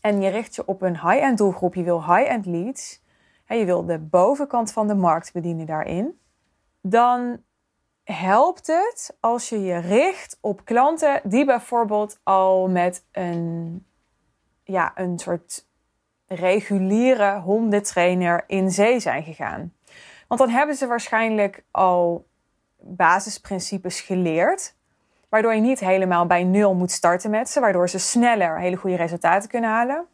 en 0.00 0.20
je 0.20 0.28
richt 0.28 0.54
je 0.54 0.66
op 0.66 0.82
een 0.82 1.00
high-end 1.00 1.38
doelgroep, 1.38 1.74
je 1.74 1.82
wil 1.82 2.14
high-end 2.14 2.46
leads, 2.46 3.02
en 3.46 3.58
je 3.58 3.64
wil 3.64 3.84
de 3.84 3.98
bovenkant 3.98 4.72
van 4.72 4.86
de 4.86 4.94
markt 4.94 5.32
bedienen 5.32 5.66
daarin, 5.66 6.20
dan 6.80 7.42
helpt 8.04 8.66
het 8.66 9.16
als 9.20 9.48
je 9.48 9.60
je 9.60 9.78
richt 9.78 10.38
op 10.40 10.64
klanten 10.64 11.20
die 11.24 11.44
bijvoorbeeld 11.44 12.20
al 12.22 12.68
met 12.68 13.04
een, 13.12 13.86
ja, 14.64 14.92
een 14.94 15.18
soort 15.18 15.66
reguliere 16.26 17.40
hondentrainer 17.40 18.44
in 18.46 18.70
zee 18.70 19.00
zijn 19.00 19.22
gegaan. 19.22 19.72
Want 20.28 20.40
dan 20.40 20.50
hebben 20.50 20.76
ze 20.76 20.86
waarschijnlijk 20.86 21.64
al 21.70 22.26
basisprincipes 22.78 24.00
geleerd. 24.00 24.73
Waardoor 25.34 25.54
je 25.54 25.60
niet 25.60 25.80
helemaal 25.80 26.26
bij 26.26 26.44
nul 26.44 26.74
moet 26.74 26.90
starten 26.90 27.30
met 27.30 27.48
ze. 27.48 27.60
Waardoor 27.60 27.88
ze 27.88 27.98
sneller 27.98 28.58
hele 28.58 28.76
goede 28.76 28.96
resultaten 28.96 29.48
kunnen 29.48 29.70
halen. 29.70 30.06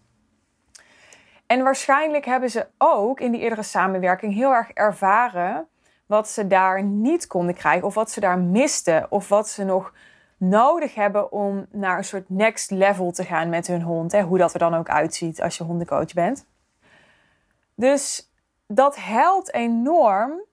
En 1.47 1.63
waarschijnlijk 1.63 2.25
hebben 2.25 2.51
ze 2.51 2.67
ook 2.79 3.21
in 3.21 3.33
die 3.33 3.41
eerdere 3.41 3.63
samenwerking 3.63 4.35
heel 4.35 4.53
erg 4.53 4.71
ervaren 4.71 5.69
wat 6.07 6.29
ze 6.29 6.47
daar 6.47 6.83
niet 6.83 7.27
konden 7.27 7.55
krijgen. 7.55 7.87
Of 7.87 7.95
wat 7.95 8.11
ze 8.11 8.21
daar 8.21 8.39
misten. 8.39 9.11
Of 9.11 9.29
wat 9.29 9.49
ze 9.49 9.65
nog 9.65 9.93
nodig 10.37 10.95
hebben 10.95 11.33
om 11.33 11.67
naar 11.71 11.99
een 11.99 12.05
soort 12.05 12.29
next 12.29 12.71
level 12.71 13.13
te 13.13 13.25
gaan 13.25 13.49
met 13.49 13.67
hun 13.67 13.83
hond. 13.83 14.13
Hè? 14.13 14.23
Hoe 14.23 14.39
dat 14.39 14.53
er 14.53 14.59
dan 14.59 14.75
ook 14.75 14.89
uitziet 14.89 15.43
als 15.43 15.57
je 15.57 15.65
hondencoach 15.65 16.13
bent. 16.13 16.47
Dus 17.75 18.33
dat 18.67 18.97
helpt 18.97 19.53
enorm 19.55 20.49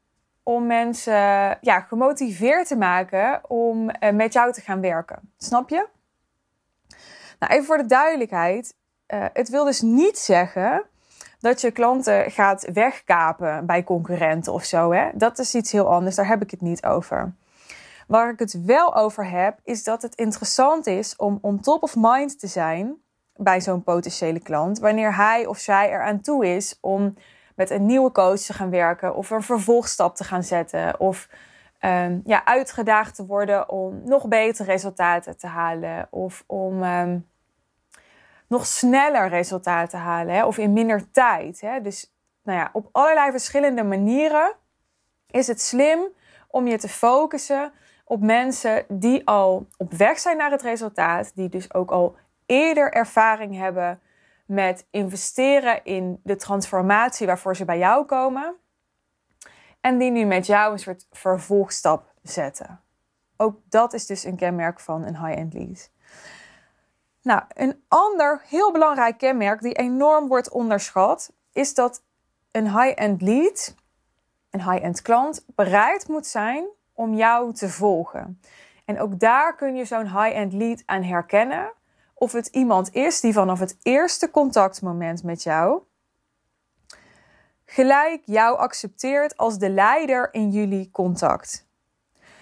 om 0.48 0.68
mensen 0.68 1.58
ja, 1.62 1.80
gemotiveerd 1.80 2.68
te 2.68 2.76
maken 2.76 3.42
om 3.48 3.90
eh, 3.90 4.14
met 4.14 4.34
jou 4.34 4.52
te 4.52 4.62
gaan 4.62 4.82
werken. 4.82 5.20
Snap 5.38 5.70
je? 5.70 5.88
Nou, 7.40 7.54
even 7.54 7.66
voor 7.66 7.78
de 7.78 7.86
duidelijkheid. 7.86 8.76
Uh, 9.08 9.26
het 9.34 9.50
wil 9.50 9.66
dus 9.66 9.82
niet 9.82 10.18
zeggen 10.18 10.84
dat 11.40 11.62
je 11.62 11.72
klanten 11.72 12.32
gaat 12.32 12.70
wegkapen 12.74 13.66
bij 13.66 13.84
concurrenten 13.84 14.54
of 14.54 14.64
zo. 14.64 14.92
Hè? 14.92 15.10
Dat 15.14 15.40
is 15.40 15.56
iets 15.56 15.72
heel 15.72 15.94
anders. 15.94 16.16
Daar 16.16 16.28
heb 16.28 16.42
ik 16.42 16.52
het 16.52 16.62
niet 16.62 16.86
over. 16.86 17.34
Waar 18.08 18.30
ik 18.30 18.40
het 18.40 18.66
wel 18.66 18.96
over 18.96 19.30
heb, 19.30 19.60
is 19.64 19.84
dat 19.84 20.02
het 20.02 20.16
interessant 20.16 20.88
is 20.88 21.16
om 21.16 21.38
on 21.42 21.60
top 21.60 21.84
of 21.84 21.96
mind 21.98 22.40
te 22.40 22.48
zijn 22.48 22.96
bij 23.36 23.62
zo'n 23.62 23.84
potentiële 23.84 24.40
klant. 24.40 24.80
Wanneer 24.80 25.16
hij 25.16 25.46
of 25.46 25.58
zij 25.58 25.90
eraan 25.90 26.22
toe 26.22 26.46
is 26.46 26.78
om 26.82 27.14
met 27.58 27.70
een 27.70 27.86
nieuwe 27.86 28.12
coach 28.12 28.40
te 28.40 28.54
gaan 28.54 28.70
werken 28.70 29.16
of 29.16 29.30
een 29.30 29.42
vervolgstap 29.42 30.16
te 30.16 30.24
gaan 30.24 30.44
zetten 30.44 31.00
of 31.00 31.30
um, 31.82 32.22
ja, 32.26 32.46
uitgedaagd 32.46 33.16
te 33.16 33.26
worden 33.26 33.70
om 33.70 34.02
nog 34.06 34.28
betere 34.28 34.72
resultaten 34.72 35.38
te 35.38 35.48
halen 35.48 36.08
of 36.10 36.44
om 36.46 36.84
um, 36.84 37.28
nog 38.48 38.66
sneller 38.66 39.30
resultaten 39.30 39.90
te 39.90 39.98
halen 39.98 40.36
hè, 40.36 40.46
of 40.46 40.58
in 40.58 40.74
minder 40.74 41.12
tijd. 41.12 41.62
Hè. 41.62 41.82
Dus 41.82 42.14
nou 42.44 42.60
ja, 42.60 42.70
op 42.74 42.90
allerlei 42.92 43.32
verschillende 43.32 43.84
manieren 43.84 44.54
is 45.30 45.48
het 45.48 45.62
slim 45.62 46.00
om 46.48 46.68
je 46.68 46.78
te 46.78 46.90
focussen 46.90 47.72
op 48.04 48.22
mensen 48.22 48.86
die 48.88 49.28
al 49.28 49.68
op 49.78 49.94
weg 49.94 50.20
zijn 50.20 50.38
naar 50.38 50.52
het 50.52 50.62
resultaat, 50.62 51.32
die 51.36 51.50
dus 51.50 51.74
ook 51.74 51.92
al 51.92 52.16
eerder 52.46 52.92
ervaring 52.92 53.58
hebben 53.58 54.00
met 54.48 54.88
investeren 54.92 55.84
in 55.84 56.20
de 56.24 56.36
transformatie 56.36 57.28
waarvoor 57.28 57.56
ze 57.56 57.66
bij 57.66 57.78
jou 57.78 58.06
komen. 58.06 58.56
En 59.82 59.98
die 59.98 60.12
nu 60.12 60.26
met 60.26 60.46
jou 60.46 60.72
een 60.72 60.80
soort 60.80 61.08
vervolgstap 61.12 62.14
zetten. 62.22 62.82
Ook 63.38 63.60
dat 63.70 63.94
is 63.94 64.06
dus 64.06 64.24
een 64.24 64.36
kenmerk 64.36 64.80
van 64.80 65.06
een 65.06 65.26
high-end 65.26 65.54
lead. 65.54 65.92
Nou, 67.22 67.42
een 67.48 67.84
ander 67.88 68.42
heel 68.48 68.72
belangrijk 68.72 69.18
kenmerk 69.18 69.62
die 69.62 69.74
enorm 69.74 70.28
wordt 70.28 70.50
onderschat, 70.50 71.34
is 71.52 71.74
dat 71.74 72.04
een 72.52 72.80
high-end 72.80 73.22
lead, 73.22 73.76
een 74.50 74.72
high-end 74.72 75.02
klant, 75.02 75.46
bereid 75.56 76.08
moet 76.08 76.28
zijn 76.28 76.68
om 76.94 77.14
jou 77.14 77.54
te 77.54 77.70
volgen. 77.70 78.42
En 78.86 79.00
ook 79.00 79.20
daar 79.20 79.56
kun 79.56 79.76
je 79.76 79.86
zo'n 79.86 80.22
high-end 80.22 80.54
lead 80.54 80.84
aan 80.86 81.04
herkennen 81.04 81.72
of 82.18 82.32
het 82.32 82.48
iemand 82.48 82.94
is 82.94 83.20
die 83.20 83.34
vanaf 83.34 83.60
het 83.60 83.78
eerste 83.82 84.32
contactmoment 84.32 85.24
met 85.24 85.44
jou 85.44 85.82
gelijk 87.70 88.22
jou 88.26 88.58
accepteert 88.58 89.38
als 89.38 89.58
de 89.58 89.70
leider 89.70 90.30
in 90.32 90.50
jullie 90.50 90.90
contact. 90.92 91.66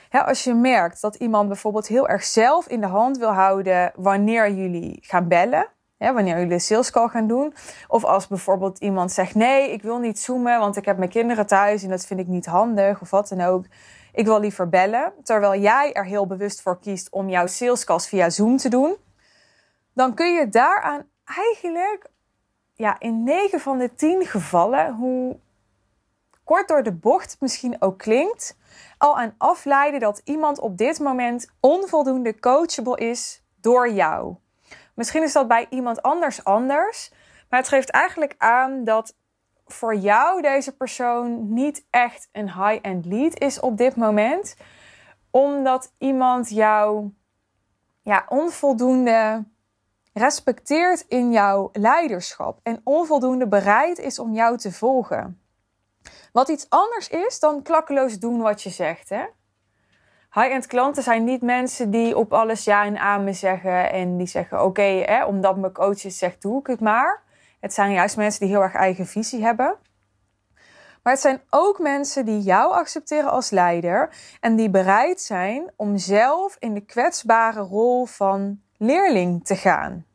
als 0.10 0.44
je 0.44 0.54
merkt 0.54 1.02
dat 1.02 1.16
iemand 1.16 1.48
bijvoorbeeld 1.48 1.88
heel 1.88 2.08
erg 2.08 2.24
zelf 2.24 2.68
in 2.68 2.82
de 2.82 2.88
hand 2.88 3.18
wil 3.18 3.34
houden 3.34 3.92
wanneer 3.96 4.52
jullie 4.52 4.98
gaan 5.02 5.28
bellen, 5.28 5.68
wanneer 5.98 6.38
jullie 6.38 6.54
een 6.54 6.62
sales 6.62 6.92
call 6.92 7.08
gaan 7.08 7.28
doen, 7.28 7.54
of 7.88 8.04
als 8.04 8.28
bijvoorbeeld 8.28 8.80
iemand 8.80 9.12
zegt: 9.12 9.36
Nee, 9.36 9.72
ik 9.72 9.82
wil 9.82 9.98
niet 9.98 10.20
zoomen, 10.20 10.60
want 10.60 10.78
ik 10.78 10.86
heb 10.86 10.98
mijn 10.98 11.10
kinderen 11.10 11.48
thuis 11.48 11.84
en 11.84 11.90
dat 11.90 12.06
vind 12.06 12.20
ik 12.20 12.28
niet 12.28 12.46
handig, 12.46 13.02
of 13.02 13.10
wat 13.10 13.28
dan 13.28 13.42
ook. 13.42 13.66
Ik 14.14 14.26
wil 14.26 14.40
liever 14.40 14.70
bellen. 14.70 15.14
Terwijl 15.24 15.62
jij 15.62 15.94
er 15.94 16.06
heel 16.06 16.28
bewust 16.28 16.62
voor 16.62 16.80
kiest 16.80 17.10
om 17.10 17.30
jouw 17.30 17.48
salescalls 17.48 18.08
via 18.08 18.30
Zoom 18.30 18.58
te 18.58 18.70
doen 18.70 18.98
dan 19.96 20.14
kun 20.14 20.34
je 20.34 20.50
daaraan 20.50 21.10
eigenlijk 21.24 22.10
ja, 22.74 23.00
in 23.00 23.24
9 23.24 23.60
van 23.60 23.78
de 23.78 23.96
10 23.96 24.26
gevallen, 24.26 24.94
hoe 24.94 25.40
kort 26.44 26.68
door 26.68 26.84
de 26.84 26.92
bocht 26.92 27.38
misschien 27.40 27.82
ook 27.82 27.98
klinkt, 27.98 28.58
al 28.98 29.18
aan 29.18 29.36
afleiden 29.38 30.00
dat 30.00 30.22
iemand 30.24 30.60
op 30.60 30.78
dit 30.78 31.00
moment 31.00 31.48
onvoldoende 31.60 32.40
coachable 32.40 32.98
is 32.98 33.44
door 33.62 33.90
jou. 33.90 34.36
Misschien 34.94 35.24
is 35.24 35.34
dat 35.34 35.48
bij 35.48 35.68
iemand 35.70 36.02
anders 36.02 36.44
anders, 36.44 37.12
maar 37.50 37.60
het 37.60 37.70
geeft 37.70 37.90
eigenlijk 37.90 38.36
aan 38.38 38.84
dat 38.84 39.16
voor 39.66 39.96
jou 39.96 40.42
deze 40.42 40.76
persoon 40.76 41.54
niet 41.54 41.86
echt 41.90 42.30
een 42.32 42.54
high-end 42.54 43.06
lead 43.06 43.40
is 43.40 43.60
op 43.60 43.78
dit 43.78 43.96
moment, 43.96 44.56
omdat 45.32 45.94
iemand 45.98 46.50
jou 46.50 47.10
ja, 48.02 48.26
onvoldoende 48.28 49.44
respecteert 50.18 51.06
in 51.08 51.32
jouw 51.32 51.70
leiderschap 51.74 52.60
en 52.64 52.82
onvoldoende 52.84 53.48
bereid 53.48 54.00
is 54.00 54.20
om 54.20 54.34
jou 54.34 54.58
te 54.58 54.72
volgen. 54.72 55.42
Wat 56.32 56.50
iets 56.50 56.70
anders 56.70 57.10
is 57.10 57.40
dan 57.40 57.62
klakkeloos 57.62 58.20
doen 58.20 58.42
wat 58.42 58.62
je 58.62 58.70
zegt. 58.70 59.10
High-end 60.32 60.68
klanten 60.68 61.04
zijn 61.04 61.24
niet 61.24 61.42
mensen 61.42 61.90
die 61.90 62.18
op 62.18 62.34
alles 62.34 62.64
ja 62.64 62.86
en 62.86 62.98
amen 62.98 63.36
zeggen 63.36 63.92
en 63.92 64.18
die 64.18 64.28
zeggen: 64.28 64.64
Oké, 64.64 65.24
omdat 65.28 65.58
mijn 65.58 65.74
coach 65.74 66.02
het 66.02 66.14
zegt, 66.14 66.42
doe 66.42 66.60
ik 66.60 66.68
het 66.68 66.80
maar. 66.80 67.24
Het 67.60 67.74
zijn 67.74 67.92
juist 67.92 68.18
mensen 68.18 68.40
die 68.40 68.50
heel 68.50 68.62
erg 68.64 68.74
eigen 68.74 69.06
visie 69.06 69.44
hebben. 69.44 69.76
Maar 71.04 71.14
het 71.14 71.22
zijn 71.22 71.42
ook 71.50 71.80
mensen 71.80 72.26
die 72.26 72.40
jou 72.40 72.74
accepteren 72.74 73.32
als 73.32 73.50
leider 73.50 74.10
en 74.40 74.56
die 74.56 74.70
bereid 74.70 75.22
zijn 75.22 75.72
om 75.76 75.98
zelf 75.98 76.56
in 76.60 76.74
de 76.74 76.86
kwetsbare 76.86 77.62
rol 77.62 78.06
van 78.06 78.64
leerling 78.78 79.46
te 79.46 79.56
gaan. 79.56 80.06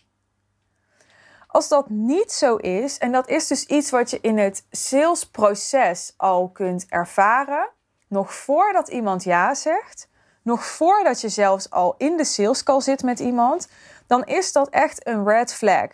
Als 1.47 1.69
dat 1.69 1.89
niet 1.89 2.33
zo 2.33 2.57
is, 2.57 2.99
en 2.99 3.13
dat 3.13 3.29
is 3.29 3.47
dus 3.47 3.67
iets 3.67 3.91
wat 3.91 4.11
je 4.11 4.19
in 4.21 4.39
het 4.39 4.67
salesproces 4.71 6.15
al 6.17 6.49
kunt 6.49 6.87
ervaren, 6.89 7.71
nog 8.09 8.35
voordat 8.35 8.89
iemand 8.89 9.25
ja 9.25 9.55
zegt, 9.55 10.09
nog 10.43 10.65
voordat 10.67 11.21
je 11.21 11.29
zelfs 11.29 11.71
al 11.71 11.95
in 11.99 12.17
de 12.17 12.25
salescall 12.25 12.81
zit 12.81 13.03
met 13.03 13.19
iemand, 13.19 13.69
dan 14.07 14.25
is 14.25 14.53
dat 14.53 14.69
echt 14.69 15.07
een 15.07 15.25
red 15.25 15.55
flag. 15.55 15.89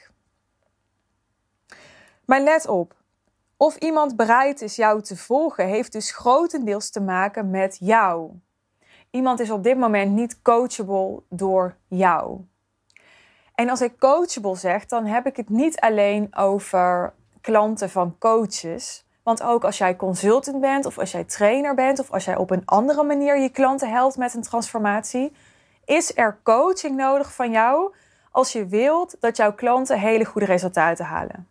Maar 2.25 2.41
let 2.41 2.67
op, 2.67 2.95
of 3.57 3.77
iemand 3.77 4.17
bereid 4.17 4.61
is 4.61 4.77
jou 4.77 5.03
te 5.03 5.17
volgen, 5.17 5.67
heeft 5.67 5.93
dus 5.93 6.11
grotendeels 6.11 6.91
te 6.91 7.01
maken 7.01 7.51
met 7.51 7.77
jou. 7.81 8.31
Iemand 9.11 9.41
is 9.41 9.51
op 9.51 9.63
dit 9.63 9.79
moment 9.79 10.13
niet 10.13 10.43
coachable 10.43 11.23
door 11.29 11.77
jou. 11.89 12.41
En 13.57 13.69
als 13.69 13.81
ik 13.81 13.99
coachable 13.99 14.57
zeg, 14.57 14.87
dan 14.87 15.07
heb 15.07 15.27
ik 15.27 15.37
het 15.37 15.49
niet 15.49 15.81
alleen 15.81 16.37
over 16.37 17.13
klanten 17.41 17.91
van 17.91 18.17
coaches. 18.19 19.05
Want 19.23 19.43
ook 19.43 19.65
als 19.65 19.79
jij 19.79 19.97
consultant 19.97 20.61
bent, 20.61 20.87
of 20.87 20.99
als 20.99 21.13
jij 21.13 21.25
trainer 21.25 21.75
bent, 21.75 21.99
of 21.99 22.11
als 22.11 22.25
jij 22.25 22.37
op 22.37 22.51
een 22.51 22.63
andere 22.65 23.03
manier 23.03 23.39
je 23.39 23.49
klanten 23.49 23.91
helpt 23.91 24.17
met 24.17 24.35
een 24.35 24.43
transformatie, 24.43 25.33
is 25.85 26.17
er 26.17 26.39
coaching 26.43 26.97
nodig 26.97 27.35
van 27.35 27.51
jou 27.51 27.95
als 28.31 28.53
je 28.53 28.67
wilt 28.67 29.17
dat 29.21 29.37
jouw 29.37 29.55
klanten 29.55 29.99
hele 29.99 30.25
goede 30.25 30.47
resultaten 30.47 31.05
halen. 31.05 31.49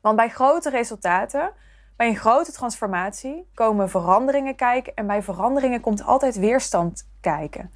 Want 0.00 0.16
bij 0.16 0.28
grote 0.28 0.70
resultaten, 0.70 1.52
bij 1.96 2.08
een 2.08 2.16
grote 2.16 2.52
transformatie, 2.52 3.48
komen 3.54 3.90
veranderingen 3.90 4.56
kijken 4.56 4.94
en 4.94 5.06
bij 5.06 5.22
veranderingen 5.22 5.80
komt 5.80 6.04
altijd 6.04 6.36
weerstand 6.36 7.08
kijken. 7.20 7.72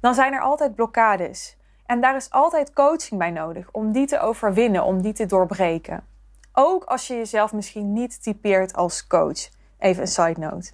Dan 0.00 0.14
zijn 0.14 0.32
er 0.32 0.40
altijd 0.40 0.74
blokkades. 0.74 1.56
En 1.86 2.00
daar 2.00 2.16
is 2.16 2.30
altijd 2.30 2.72
coaching 2.72 3.18
bij 3.18 3.30
nodig 3.30 3.68
om 3.72 3.92
die 3.92 4.06
te 4.06 4.20
overwinnen, 4.20 4.84
om 4.84 5.02
die 5.02 5.12
te 5.12 5.26
doorbreken. 5.26 6.06
Ook 6.52 6.84
als 6.84 7.06
je 7.06 7.14
jezelf 7.14 7.52
misschien 7.52 7.92
niet 7.92 8.22
typeert 8.22 8.74
als 8.74 9.06
coach. 9.06 9.48
Even 9.78 10.02
een 10.02 10.08
side 10.08 10.40
note. 10.40 10.72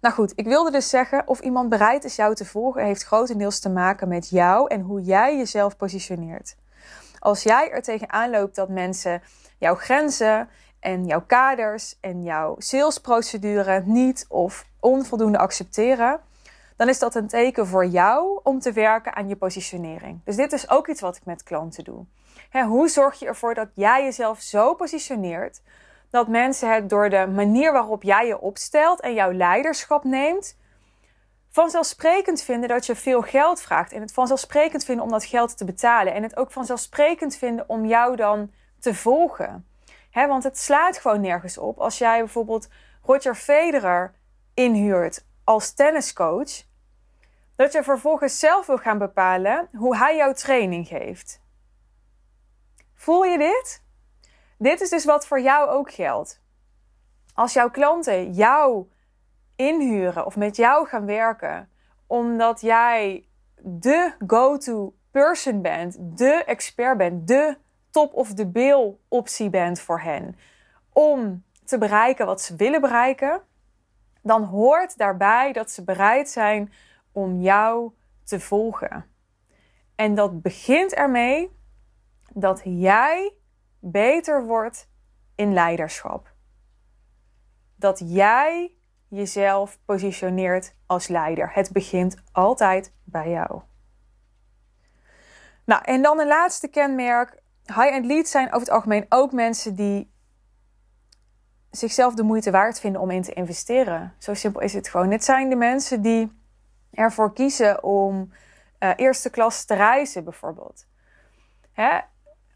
Nou 0.00 0.14
goed, 0.14 0.32
ik 0.36 0.46
wilde 0.46 0.70
dus 0.70 0.88
zeggen, 0.88 1.28
of 1.28 1.40
iemand 1.40 1.68
bereid 1.68 2.04
is 2.04 2.16
jou 2.16 2.34
te 2.34 2.44
volgen, 2.44 2.84
heeft 2.84 3.04
grotendeels 3.04 3.60
te 3.60 3.68
maken 3.68 4.08
met 4.08 4.28
jou 4.30 4.68
en 4.68 4.80
hoe 4.80 5.02
jij 5.02 5.36
jezelf 5.36 5.76
positioneert. 5.76 6.56
als 7.18 7.42
jij 7.42 7.70
er 7.70 7.82
tegenaan 7.82 8.30
loopt 8.30 8.54
dat 8.54 8.68
mensen 8.68 9.22
jouw 9.58 9.74
grenzen 9.74 10.48
en 10.80 11.06
jouw 11.06 11.24
kaders 11.26 11.96
en 12.00 12.22
jouw 12.22 12.54
salesprocedure 12.58 13.82
niet 13.84 14.26
of 14.28 14.66
onvoldoende 14.80 15.38
accepteren, 15.38 16.20
dan 16.76 16.88
is 16.88 16.98
dat 16.98 17.14
een 17.14 17.26
teken 17.26 17.66
voor 17.66 17.86
jou 17.86 18.40
om 18.42 18.60
te 18.60 18.72
werken 18.72 19.14
aan 19.14 19.28
je 19.28 19.36
positionering. 19.36 20.20
Dus 20.24 20.36
dit 20.36 20.52
is 20.52 20.70
ook 20.70 20.88
iets 20.88 21.00
wat 21.00 21.16
ik 21.16 21.24
met 21.24 21.42
klanten 21.42 21.84
doe. 21.84 22.04
hoe 22.66 22.88
zorg 22.88 23.18
je 23.18 23.26
ervoor 23.26 23.54
dat 23.54 23.68
jij 23.74 24.04
jezelf 24.04 24.40
zo 24.40 24.74
positioneert 24.74 25.62
dat 26.10 26.28
mensen 26.28 26.74
het 26.74 26.88
door 26.88 27.10
de 27.10 27.26
manier 27.34 27.72
waarop 27.72 28.02
jij 28.02 28.26
je 28.26 28.40
opstelt 28.40 29.00
en 29.00 29.14
jouw 29.14 29.32
leiderschap 29.32 30.04
neemt, 30.04 30.56
vanzelfsprekend 31.50 32.42
vinden 32.42 32.68
dat 32.68 32.86
je 32.86 32.96
veel 32.96 33.22
geld 33.22 33.60
vraagt. 33.60 33.92
En 33.92 34.00
het 34.00 34.12
vanzelfsprekend 34.12 34.84
vinden 34.84 35.04
om 35.04 35.10
dat 35.10 35.24
geld 35.24 35.56
te 35.56 35.64
betalen. 35.64 36.14
En 36.14 36.22
het 36.22 36.36
ook 36.36 36.50
vanzelfsprekend 36.50 37.36
vinden 37.36 37.68
om 37.68 37.86
jou 37.86 38.16
dan 38.16 38.50
te 38.80 38.94
volgen. 38.94 39.66
want 40.12 40.44
het 40.44 40.58
slaat 40.58 40.98
gewoon 40.98 41.20
nergens 41.20 41.58
op 41.58 41.78
als 41.78 41.98
jij 41.98 42.18
bijvoorbeeld 42.18 42.68
Roger 43.02 43.34
Federer 43.34 44.14
inhuurt 44.54 45.24
als 45.44 45.72
tenniscoach. 45.72 46.62
Dat 47.56 47.72
je 47.72 47.82
vervolgens 47.82 48.38
zelf 48.38 48.66
wil 48.66 48.78
gaan 48.78 48.98
bepalen 48.98 49.68
hoe 49.72 49.96
hij 49.96 50.16
jouw 50.16 50.32
training 50.32 50.86
geeft. 50.86 51.42
Voel 52.94 53.24
je 53.24 53.38
dit? 53.38 53.82
Dit 54.58 54.80
is 54.80 54.90
dus 54.90 55.04
wat 55.04 55.26
voor 55.26 55.40
jou 55.40 55.68
ook 55.68 55.92
geldt. 55.92 56.42
Als 57.34 57.52
jouw 57.52 57.70
klanten 57.70 58.32
jou 58.32 58.90
inhuren 59.56 60.26
of 60.26 60.36
met 60.36 60.56
jou 60.56 60.86
gaan 60.86 61.06
werken, 61.06 61.70
omdat 62.06 62.60
jij 62.60 63.28
de 63.60 64.12
go-to 64.26 64.94
person 65.10 65.62
bent, 65.62 65.96
de 66.18 66.44
expert 66.46 66.96
bent, 66.96 67.28
de 67.28 67.56
top 67.90 68.14
of 68.14 68.34
the 68.34 68.46
bill 68.46 68.96
optie 69.08 69.50
bent 69.50 69.80
voor 69.80 70.00
hen 70.00 70.36
om 70.92 71.44
te 71.64 71.78
bereiken 71.78 72.26
wat 72.26 72.40
ze 72.42 72.56
willen 72.56 72.80
bereiken, 72.80 73.42
dan 74.24 74.44
hoort 74.44 74.96
daarbij 74.98 75.52
dat 75.52 75.70
ze 75.70 75.84
bereid 75.84 76.28
zijn 76.28 76.72
om 77.12 77.40
jou 77.40 77.92
te 78.24 78.40
volgen. 78.40 79.06
En 79.94 80.14
dat 80.14 80.42
begint 80.42 80.94
ermee 80.94 81.56
dat 82.32 82.60
jij 82.64 83.32
beter 83.78 84.44
wordt 84.44 84.88
in 85.34 85.52
leiderschap. 85.52 86.32
Dat 87.76 88.02
jij 88.04 88.72
jezelf 89.08 89.78
positioneert 89.84 90.74
als 90.86 91.08
leider. 91.08 91.50
Het 91.52 91.72
begint 91.72 92.16
altijd 92.32 92.92
bij 93.04 93.30
jou. 93.30 93.60
Nou, 95.64 95.82
en 95.84 96.02
dan 96.02 96.20
een 96.20 96.26
laatste 96.26 96.68
kenmerk. 96.68 97.42
High-end 97.66 98.06
leads 98.06 98.30
zijn 98.30 98.46
over 98.46 98.60
het 98.60 98.70
algemeen 98.70 99.06
ook 99.08 99.32
mensen 99.32 99.74
die 99.74 100.13
zichzelf 101.76 102.14
de 102.14 102.22
moeite 102.22 102.50
waard 102.50 102.80
vinden 102.80 103.00
om 103.00 103.10
in 103.10 103.22
te 103.22 103.32
investeren. 103.32 104.14
Zo 104.18 104.34
simpel 104.34 104.60
is 104.60 104.74
het 104.74 104.88
gewoon. 104.88 105.10
Het 105.10 105.24
zijn 105.24 105.48
de 105.48 105.56
mensen 105.56 106.02
die 106.02 106.32
ervoor 106.92 107.32
kiezen 107.32 107.82
om 107.82 108.32
uh, 108.80 108.90
eerste 108.96 109.30
klas 109.30 109.64
te 109.64 109.74
reizen, 109.74 110.24
bijvoorbeeld. 110.24 110.86
Hè? 111.72 111.98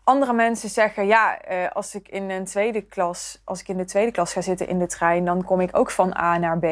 Andere 0.05 0.33
mensen 0.33 0.69
zeggen, 0.69 1.07
ja, 1.07 1.51
uh, 1.51 1.71
als 1.71 1.95
ik 1.95 2.09
in 2.09 2.31
een 2.31 2.45
tweede 2.45 2.83
klas, 2.83 3.43
als 3.45 3.61
ik 3.61 3.69
in 3.69 3.77
de 3.77 3.85
tweede 3.85 4.11
klas 4.11 4.33
ga 4.33 4.41
zitten 4.41 4.69
in 4.69 4.79
de 4.79 4.87
trein, 4.87 5.25
dan 5.25 5.45
kom 5.45 5.61
ik 5.61 5.77
ook 5.77 5.91
van 5.91 6.17
A 6.17 6.39
naar 6.39 6.59
B. 6.59 6.63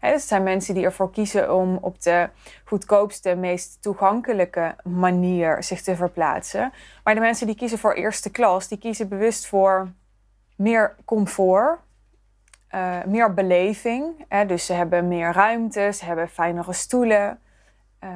Dus 0.00 0.10
het 0.10 0.22
zijn 0.22 0.42
mensen 0.42 0.74
die 0.74 0.84
ervoor 0.84 1.10
kiezen 1.10 1.54
om 1.54 1.78
op 1.80 2.02
de 2.02 2.28
goedkoopste, 2.64 3.34
meest 3.34 3.82
toegankelijke 3.82 4.76
manier 4.84 5.62
zich 5.62 5.82
te 5.82 5.96
verplaatsen. 5.96 6.72
Maar 7.04 7.14
de 7.14 7.20
mensen 7.20 7.46
die 7.46 7.56
kiezen 7.56 7.78
voor 7.78 7.92
eerste 7.92 8.30
klas, 8.30 8.68
die 8.68 8.78
kiezen 8.78 9.08
bewust 9.08 9.46
voor 9.46 9.92
meer 10.58 10.96
comfort, 11.04 11.78
uh, 12.74 13.04
meer 13.04 13.34
beleving. 13.34 14.24
Hè? 14.28 14.46
Dus 14.46 14.66
ze 14.66 14.72
hebben 14.72 15.08
meer 15.08 15.32
ruimte, 15.32 15.90
ze 15.92 16.04
hebben 16.04 16.28
fijnere 16.28 16.72
stoelen. 16.72 17.40
Uh, 18.04 18.10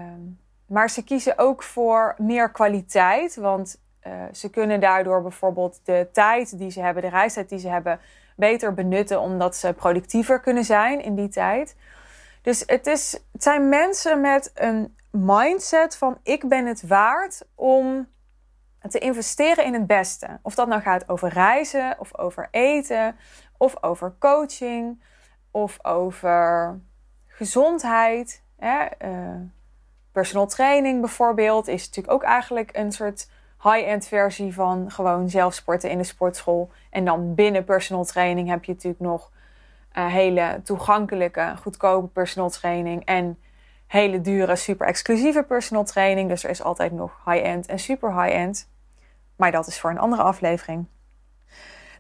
maar 0.67 0.91
ze 0.91 1.05
kiezen 1.05 1.39
ook 1.39 1.63
voor 1.63 2.15
meer 2.19 2.51
kwaliteit, 2.51 3.37
want 3.37 3.81
uh, 4.07 4.13
ze 4.33 4.51
kunnen 4.51 4.81
daardoor 4.81 5.23
bijvoorbeeld 5.23 5.81
de 5.85 6.09
tijd 6.13 6.59
die 6.59 6.71
ze 6.71 6.81
hebben, 6.81 7.03
de 7.03 7.09
reistijd 7.09 7.49
die 7.49 7.59
ze 7.59 7.69
hebben, 7.69 8.01
beter 8.37 8.75
benutten, 8.75 9.21
omdat 9.21 9.57
ze 9.57 9.73
productiever 9.73 10.41
kunnen 10.41 10.65
zijn 10.65 11.03
in 11.03 11.15
die 11.15 11.29
tijd. 11.29 11.77
Dus 12.43 12.63
het, 12.67 12.87
is, 12.87 13.13
het 13.33 13.43
zijn 13.43 13.69
mensen 13.69 14.21
met 14.21 14.51
een 14.55 14.97
mindset 15.11 15.97
van 15.97 16.19
ik 16.23 16.49
ben 16.49 16.67
het 16.67 16.87
waard 16.87 17.45
om 17.55 18.07
te 18.89 18.99
investeren 18.99 19.65
in 19.65 19.73
het 19.73 19.87
beste. 19.87 20.39
Of 20.43 20.55
dat 20.55 20.69
nou 20.69 20.83
gaat 20.83 21.09
over 21.09 21.29
reizen, 21.29 21.97
of 21.99 22.19
over 22.19 22.49
eten, 22.51 23.17
of 23.57 23.83
over 23.83 24.15
coaching, 24.19 25.03
of 25.51 25.79
over 25.85 26.81
gezondheid. 27.27 28.43
Hè? 28.59 28.87
Uh, 29.05 29.41
personal 30.13 30.47
training 30.47 31.01
bijvoorbeeld 31.01 31.69
is 31.69 31.87
natuurlijk 31.87 32.15
ook 32.15 32.23
eigenlijk 32.23 32.71
een 32.73 32.93
soort 32.93 33.31
high-end 33.63 34.07
versie 34.07 34.55
van 34.55 34.91
gewoon 34.91 35.31
zelf 35.31 35.55
sporten 35.55 35.91
in 35.91 35.99
de 35.99 36.05
sportschool. 36.05 36.71
En 36.91 37.05
dan 37.05 37.35
binnen 37.35 37.65
personal 37.65 38.05
training 38.05 38.49
heb 38.49 38.65
je 38.65 38.73
natuurlijk 38.73 39.03
nog 39.03 39.31
uh, 39.99 40.07
hele 40.07 40.61
toegankelijke, 40.65 41.55
goedkope 41.61 42.07
personal 42.07 42.51
training. 42.51 43.05
En 43.05 43.39
hele 43.87 44.21
dure, 44.21 44.57
super 44.57 44.87
exclusieve 44.87 45.43
personal 45.43 45.85
training. 45.85 46.29
Dus 46.29 46.45
er 46.45 46.51
is 46.51 46.63
altijd 46.63 46.93
nog 46.93 47.21
high-end 47.25 47.67
en 47.67 47.79
super 47.79 48.23
high-end. 48.23 48.71
Maar 49.43 49.53
dat 49.53 49.67
is 49.67 49.81
voor 49.81 49.91
een 49.91 49.99
andere 49.99 50.23
aflevering. 50.23 50.87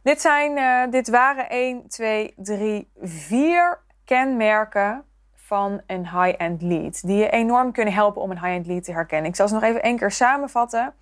Dit, 0.02 0.20
zijn, 0.20 0.56
uh, 0.56 0.92
dit 0.92 1.08
waren 1.08 1.48
1, 1.50 1.88
2, 1.88 2.34
3, 2.36 2.90
4 3.00 3.82
kenmerken 4.04 5.04
van 5.34 5.80
een 5.86 6.08
high-end 6.08 6.62
lead. 6.62 7.06
Die 7.06 7.16
je 7.16 7.30
enorm 7.30 7.72
kunnen 7.72 7.94
helpen 7.94 8.22
om 8.22 8.30
een 8.30 8.40
high-end 8.40 8.66
lead 8.66 8.84
te 8.84 8.92
herkennen. 8.92 9.30
Ik 9.30 9.36
zal 9.36 9.48
ze 9.48 9.54
nog 9.54 9.62
even 9.62 9.82
één 9.82 9.96
keer 9.96 10.10
samenvatten. 10.10 10.94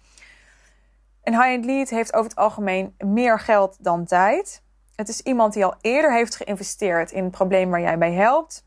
Een 1.22 1.35
high-end 1.35 1.64
lead 1.64 1.88
heeft 1.88 2.14
over 2.14 2.31
het 2.31 2.38
algemeen 2.38 2.94
meer 2.98 3.38
geld 3.38 3.85
dan 3.85 4.05
tijd. 4.05 4.62
Het 4.94 5.09
is 5.09 5.20
iemand 5.20 5.53
die 5.53 5.64
al 5.64 5.74
eerder 5.81 6.12
heeft 6.12 6.37
geïnvesteerd 6.37 7.11
in 7.11 7.22
het 7.22 7.33
probleem 7.33 7.70
waar 7.70 7.81
jij 7.81 7.98
bij 7.98 8.12
helpt. 8.12 8.66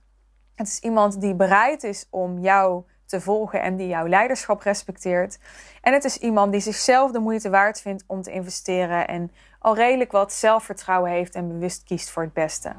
Het 0.55 0.67
is 0.67 0.79
iemand 0.79 1.21
die 1.21 1.35
bereid 1.35 1.83
is 1.83 2.07
om 2.09 2.39
jou 2.39 2.83
te 3.13 3.21
volgen 3.21 3.61
en 3.61 3.75
die 3.75 3.87
jouw 3.87 4.07
leiderschap 4.07 4.61
respecteert. 4.61 5.39
En 5.81 5.93
het 5.93 6.03
is 6.03 6.17
iemand 6.17 6.51
die 6.51 6.61
zichzelf 6.61 7.11
de 7.11 7.19
moeite 7.19 7.49
waard 7.49 7.81
vindt 7.81 8.03
om 8.07 8.21
te 8.21 8.31
investeren 8.31 9.07
en 9.07 9.31
al 9.59 9.75
redelijk 9.75 10.11
wat 10.11 10.33
zelfvertrouwen 10.33 11.11
heeft 11.11 11.35
en 11.35 11.47
bewust 11.47 11.83
kiest 11.83 12.09
voor 12.09 12.23
het 12.23 12.33
beste. 12.33 12.71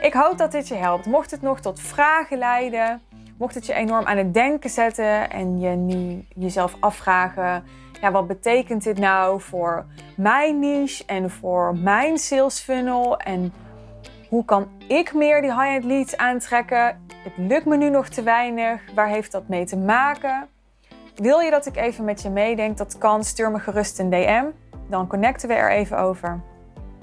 Ik 0.00 0.12
hoop 0.12 0.38
dat 0.38 0.52
dit 0.52 0.68
je 0.68 0.74
helpt. 0.74 1.06
Mocht 1.06 1.30
het 1.30 1.42
nog 1.42 1.60
tot 1.60 1.80
vragen 1.80 2.38
leiden, 2.38 3.00
mocht 3.38 3.54
het 3.54 3.66
je 3.66 3.72
enorm 3.72 4.06
aan 4.06 4.16
het 4.16 4.34
denken 4.34 4.70
zetten 4.70 5.30
en 5.30 5.60
je 5.60 5.68
nu 5.68 6.26
jezelf 6.34 6.76
afvragen: 6.80 7.64
ja, 8.00 8.10
wat 8.10 8.26
betekent 8.26 8.82
dit 8.82 8.98
nou 8.98 9.40
voor 9.40 9.84
mijn 10.16 10.58
niche 10.58 11.04
en 11.06 11.30
voor 11.30 11.76
mijn 11.76 12.18
sales 12.18 12.60
funnel? 12.60 13.18
En 13.18 13.52
hoe 14.30 14.44
kan 14.44 14.68
ik 14.86 15.14
meer 15.14 15.40
die 15.40 15.52
high-end 15.52 15.84
leads 15.84 16.16
aantrekken? 16.16 17.06
Het 17.12 17.32
lukt 17.36 17.64
me 17.64 17.76
nu 17.76 17.90
nog 17.90 18.08
te 18.08 18.22
weinig. 18.22 18.80
Waar 18.94 19.08
heeft 19.08 19.32
dat 19.32 19.48
mee 19.48 19.64
te 19.64 19.76
maken? 19.76 20.48
Wil 21.14 21.38
je 21.38 21.50
dat 21.50 21.66
ik 21.66 21.76
even 21.76 22.04
met 22.04 22.22
je 22.22 22.30
meedenk? 22.30 22.76
Dat 22.76 22.98
kan. 22.98 23.24
Stuur 23.24 23.50
me 23.50 23.58
gerust 23.58 23.98
een 23.98 24.10
DM. 24.10 24.44
Dan 24.88 25.06
connecten 25.06 25.48
we 25.48 25.54
er 25.54 25.70
even 25.70 25.98
over. 25.98 26.40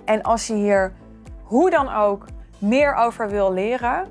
En 0.05 0.23
als 0.23 0.47
je 0.47 0.53
hier 0.53 0.93
hoe 1.43 1.69
dan 1.69 1.93
ook 1.93 2.25
meer 2.57 2.95
over 2.95 3.29
wil 3.29 3.53
leren, 3.53 4.07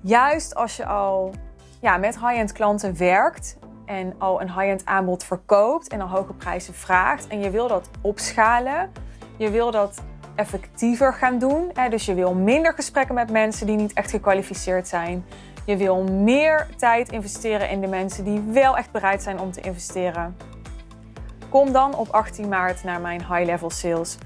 juist 0.00 0.54
als 0.54 0.76
je 0.76 0.86
al 0.86 1.34
ja, 1.80 1.96
met 1.96 2.18
high-end 2.18 2.52
klanten 2.52 2.98
werkt 2.98 3.58
en 3.84 4.14
al 4.18 4.40
een 4.40 4.52
high-end 4.52 4.84
aanbod 4.84 5.24
verkoopt 5.24 5.88
en 5.88 6.00
al 6.00 6.08
hoge 6.08 6.32
prijzen 6.32 6.74
vraagt 6.74 7.26
en 7.26 7.40
je 7.40 7.50
wil 7.50 7.68
dat 7.68 7.90
opschalen, 8.00 8.92
je 9.36 9.50
wil 9.50 9.70
dat 9.70 10.02
effectiever 10.36 11.12
gaan 11.14 11.38
doen. 11.38 11.72
Dus 11.90 12.06
je 12.06 12.14
wil 12.14 12.34
minder 12.34 12.72
gesprekken 12.72 13.14
met 13.14 13.30
mensen 13.30 13.66
die 13.66 13.76
niet 13.76 13.92
echt 13.92 14.10
gekwalificeerd 14.10 14.88
zijn. 14.88 15.24
Je 15.66 15.76
wil 15.76 16.02
meer 16.02 16.68
tijd 16.76 17.12
investeren 17.12 17.70
in 17.70 17.80
de 17.80 17.86
mensen 17.86 18.24
die 18.24 18.40
wel 18.40 18.76
echt 18.76 18.90
bereid 18.90 19.22
zijn 19.22 19.40
om 19.40 19.50
te 19.52 19.60
investeren. 19.60 20.36
Kom 21.48 21.72
dan 21.72 21.94
op 21.94 22.08
18 22.08 22.48
maart 22.48 22.84
naar 22.84 23.00
mijn 23.00 23.20
High 23.20 23.44
Level 23.44 23.70
Sales 23.70 24.18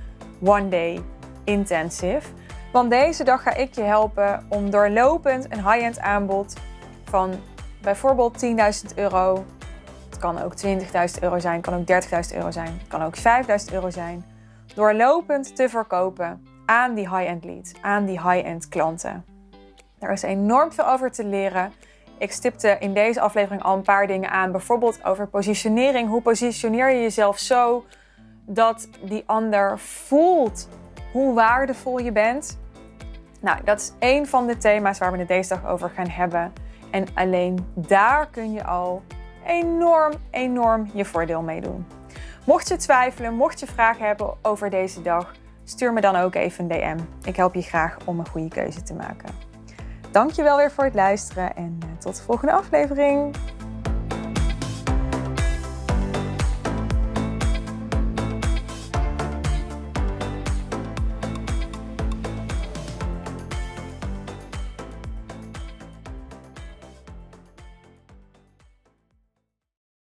One 0.44 0.68
Day 0.68 1.00
Intensive. 1.44 2.28
Want 2.72 2.90
deze 2.90 3.24
dag 3.24 3.42
ga 3.42 3.54
ik 3.54 3.74
je 3.74 3.82
helpen 3.82 4.46
om 4.48 4.70
doorlopend 4.70 5.52
een 5.52 5.70
high-end 5.70 5.98
aanbod 5.98 6.56
van 7.04 7.34
bijvoorbeeld 7.82 8.44
10.000 8.90 8.94
euro. 8.94 9.44
Het 10.08 10.18
kan 10.18 10.42
ook 10.42 10.54
20.000 10.66 10.70
euro 11.20 11.38
zijn, 11.38 11.60
kan 11.60 11.74
ook 11.74 12.02
30.000 12.30 12.36
euro 12.36 12.50
zijn, 12.50 12.80
kan 12.88 13.02
ook 13.02 13.16
5.000 13.16 13.72
euro 13.72 13.90
zijn. 13.90 14.29
Doorlopend 14.80 15.56
te 15.56 15.68
verkopen 15.68 16.46
aan 16.66 16.94
die 16.94 17.16
high-end 17.16 17.44
leads, 17.44 17.72
aan 17.80 18.04
die 18.04 18.20
high-end 18.20 18.68
klanten. 18.68 19.24
Er 19.98 20.10
is 20.10 20.22
enorm 20.22 20.72
veel 20.72 20.88
over 20.88 21.10
te 21.10 21.24
leren. 21.24 21.72
Ik 22.18 22.32
stipte 22.32 22.76
in 22.78 22.94
deze 22.94 23.20
aflevering 23.20 23.62
al 23.62 23.76
een 23.76 23.82
paar 23.82 24.06
dingen 24.06 24.30
aan. 24.30 24.52
Bijvoorbeeld 24.52 25.04
over 25.04 25.26
positionering. 25.26 26.08
Hoe 26.08 26.22
positioneer 26.22 26.90
je 26.90 27.00
jezelf 27.00 27.38
zo 27.38 27.84
dat 28.46 28.88
die 29.04 29.22
ander 29.26 29.78
voelt 29.78 30.68
hoe 31.12 31.34
waardevol 31.34 31.98
je 31.98 32.12
bent? 32.12 32.58
Nou, 33.40 33.58
dat 33.64 33.80
is 33.80 33.92
één 33.98 34.26
van 34.26 34.46
de 34.46 34.56
thema's 34.56 34.98
waar 34.98 35.12
we 35.12 35.18
het 35.18 35.28
deze 35.28 35.48
dag 35.48 35.66
over 35.66 35.90
gaan 35.90 36.08
hebben. 36.08 36.52
En 36.90 37.06
alleen 37.14 37.66
daar 37.74 38.26
kun 38.30 38.52
je 38.52 38.64
al 38.64 39.02
enorm, 39.46 40.12
enorm 40.30 40.90
je 40.92 41.04
voordeel 41.04 41.42
mee 41.42 41.60
doen. 41.60 41.86
Mocht 42.50 42.68
je 42.68 42.76
twijfelen, 42.76 43.34
mocht 43.34 43.60
je 43.60 43.66
vragen 43.66 44.06
hebben 44.06 44.34
over 44.42 44.70
deze 44.70 45.02
dag, 45.02 45.34
stuur 45.64 45.92
me 45.92 46.00
dan 46.00 46.16
ook 46.16 46.34
even 46.34 46.70
een 46.70 46.96
DM. 46.96 47.28
Ik 47.28 47.36
help 47.36 47.54
je 47.54 47.62
graag 47.62 47.96
om 48.04 48.18
een 48.18 48.28
goede 48.28 48.48
keuze 48.48 48.82
te 48.82 48.94
maken. 48.94 49.28
Dankjewel 50.10 50.56
weer 50.56 50.70
voor 50.70 50.84
het 50.84 50.94
luisteren 50.94 51.56
en 51.56 51.78
eh, 51.82 51.88
tot 51.98 52.16
de 52.16 52.22
volgende 52.22 52.52
aflevering. 52.52 53.34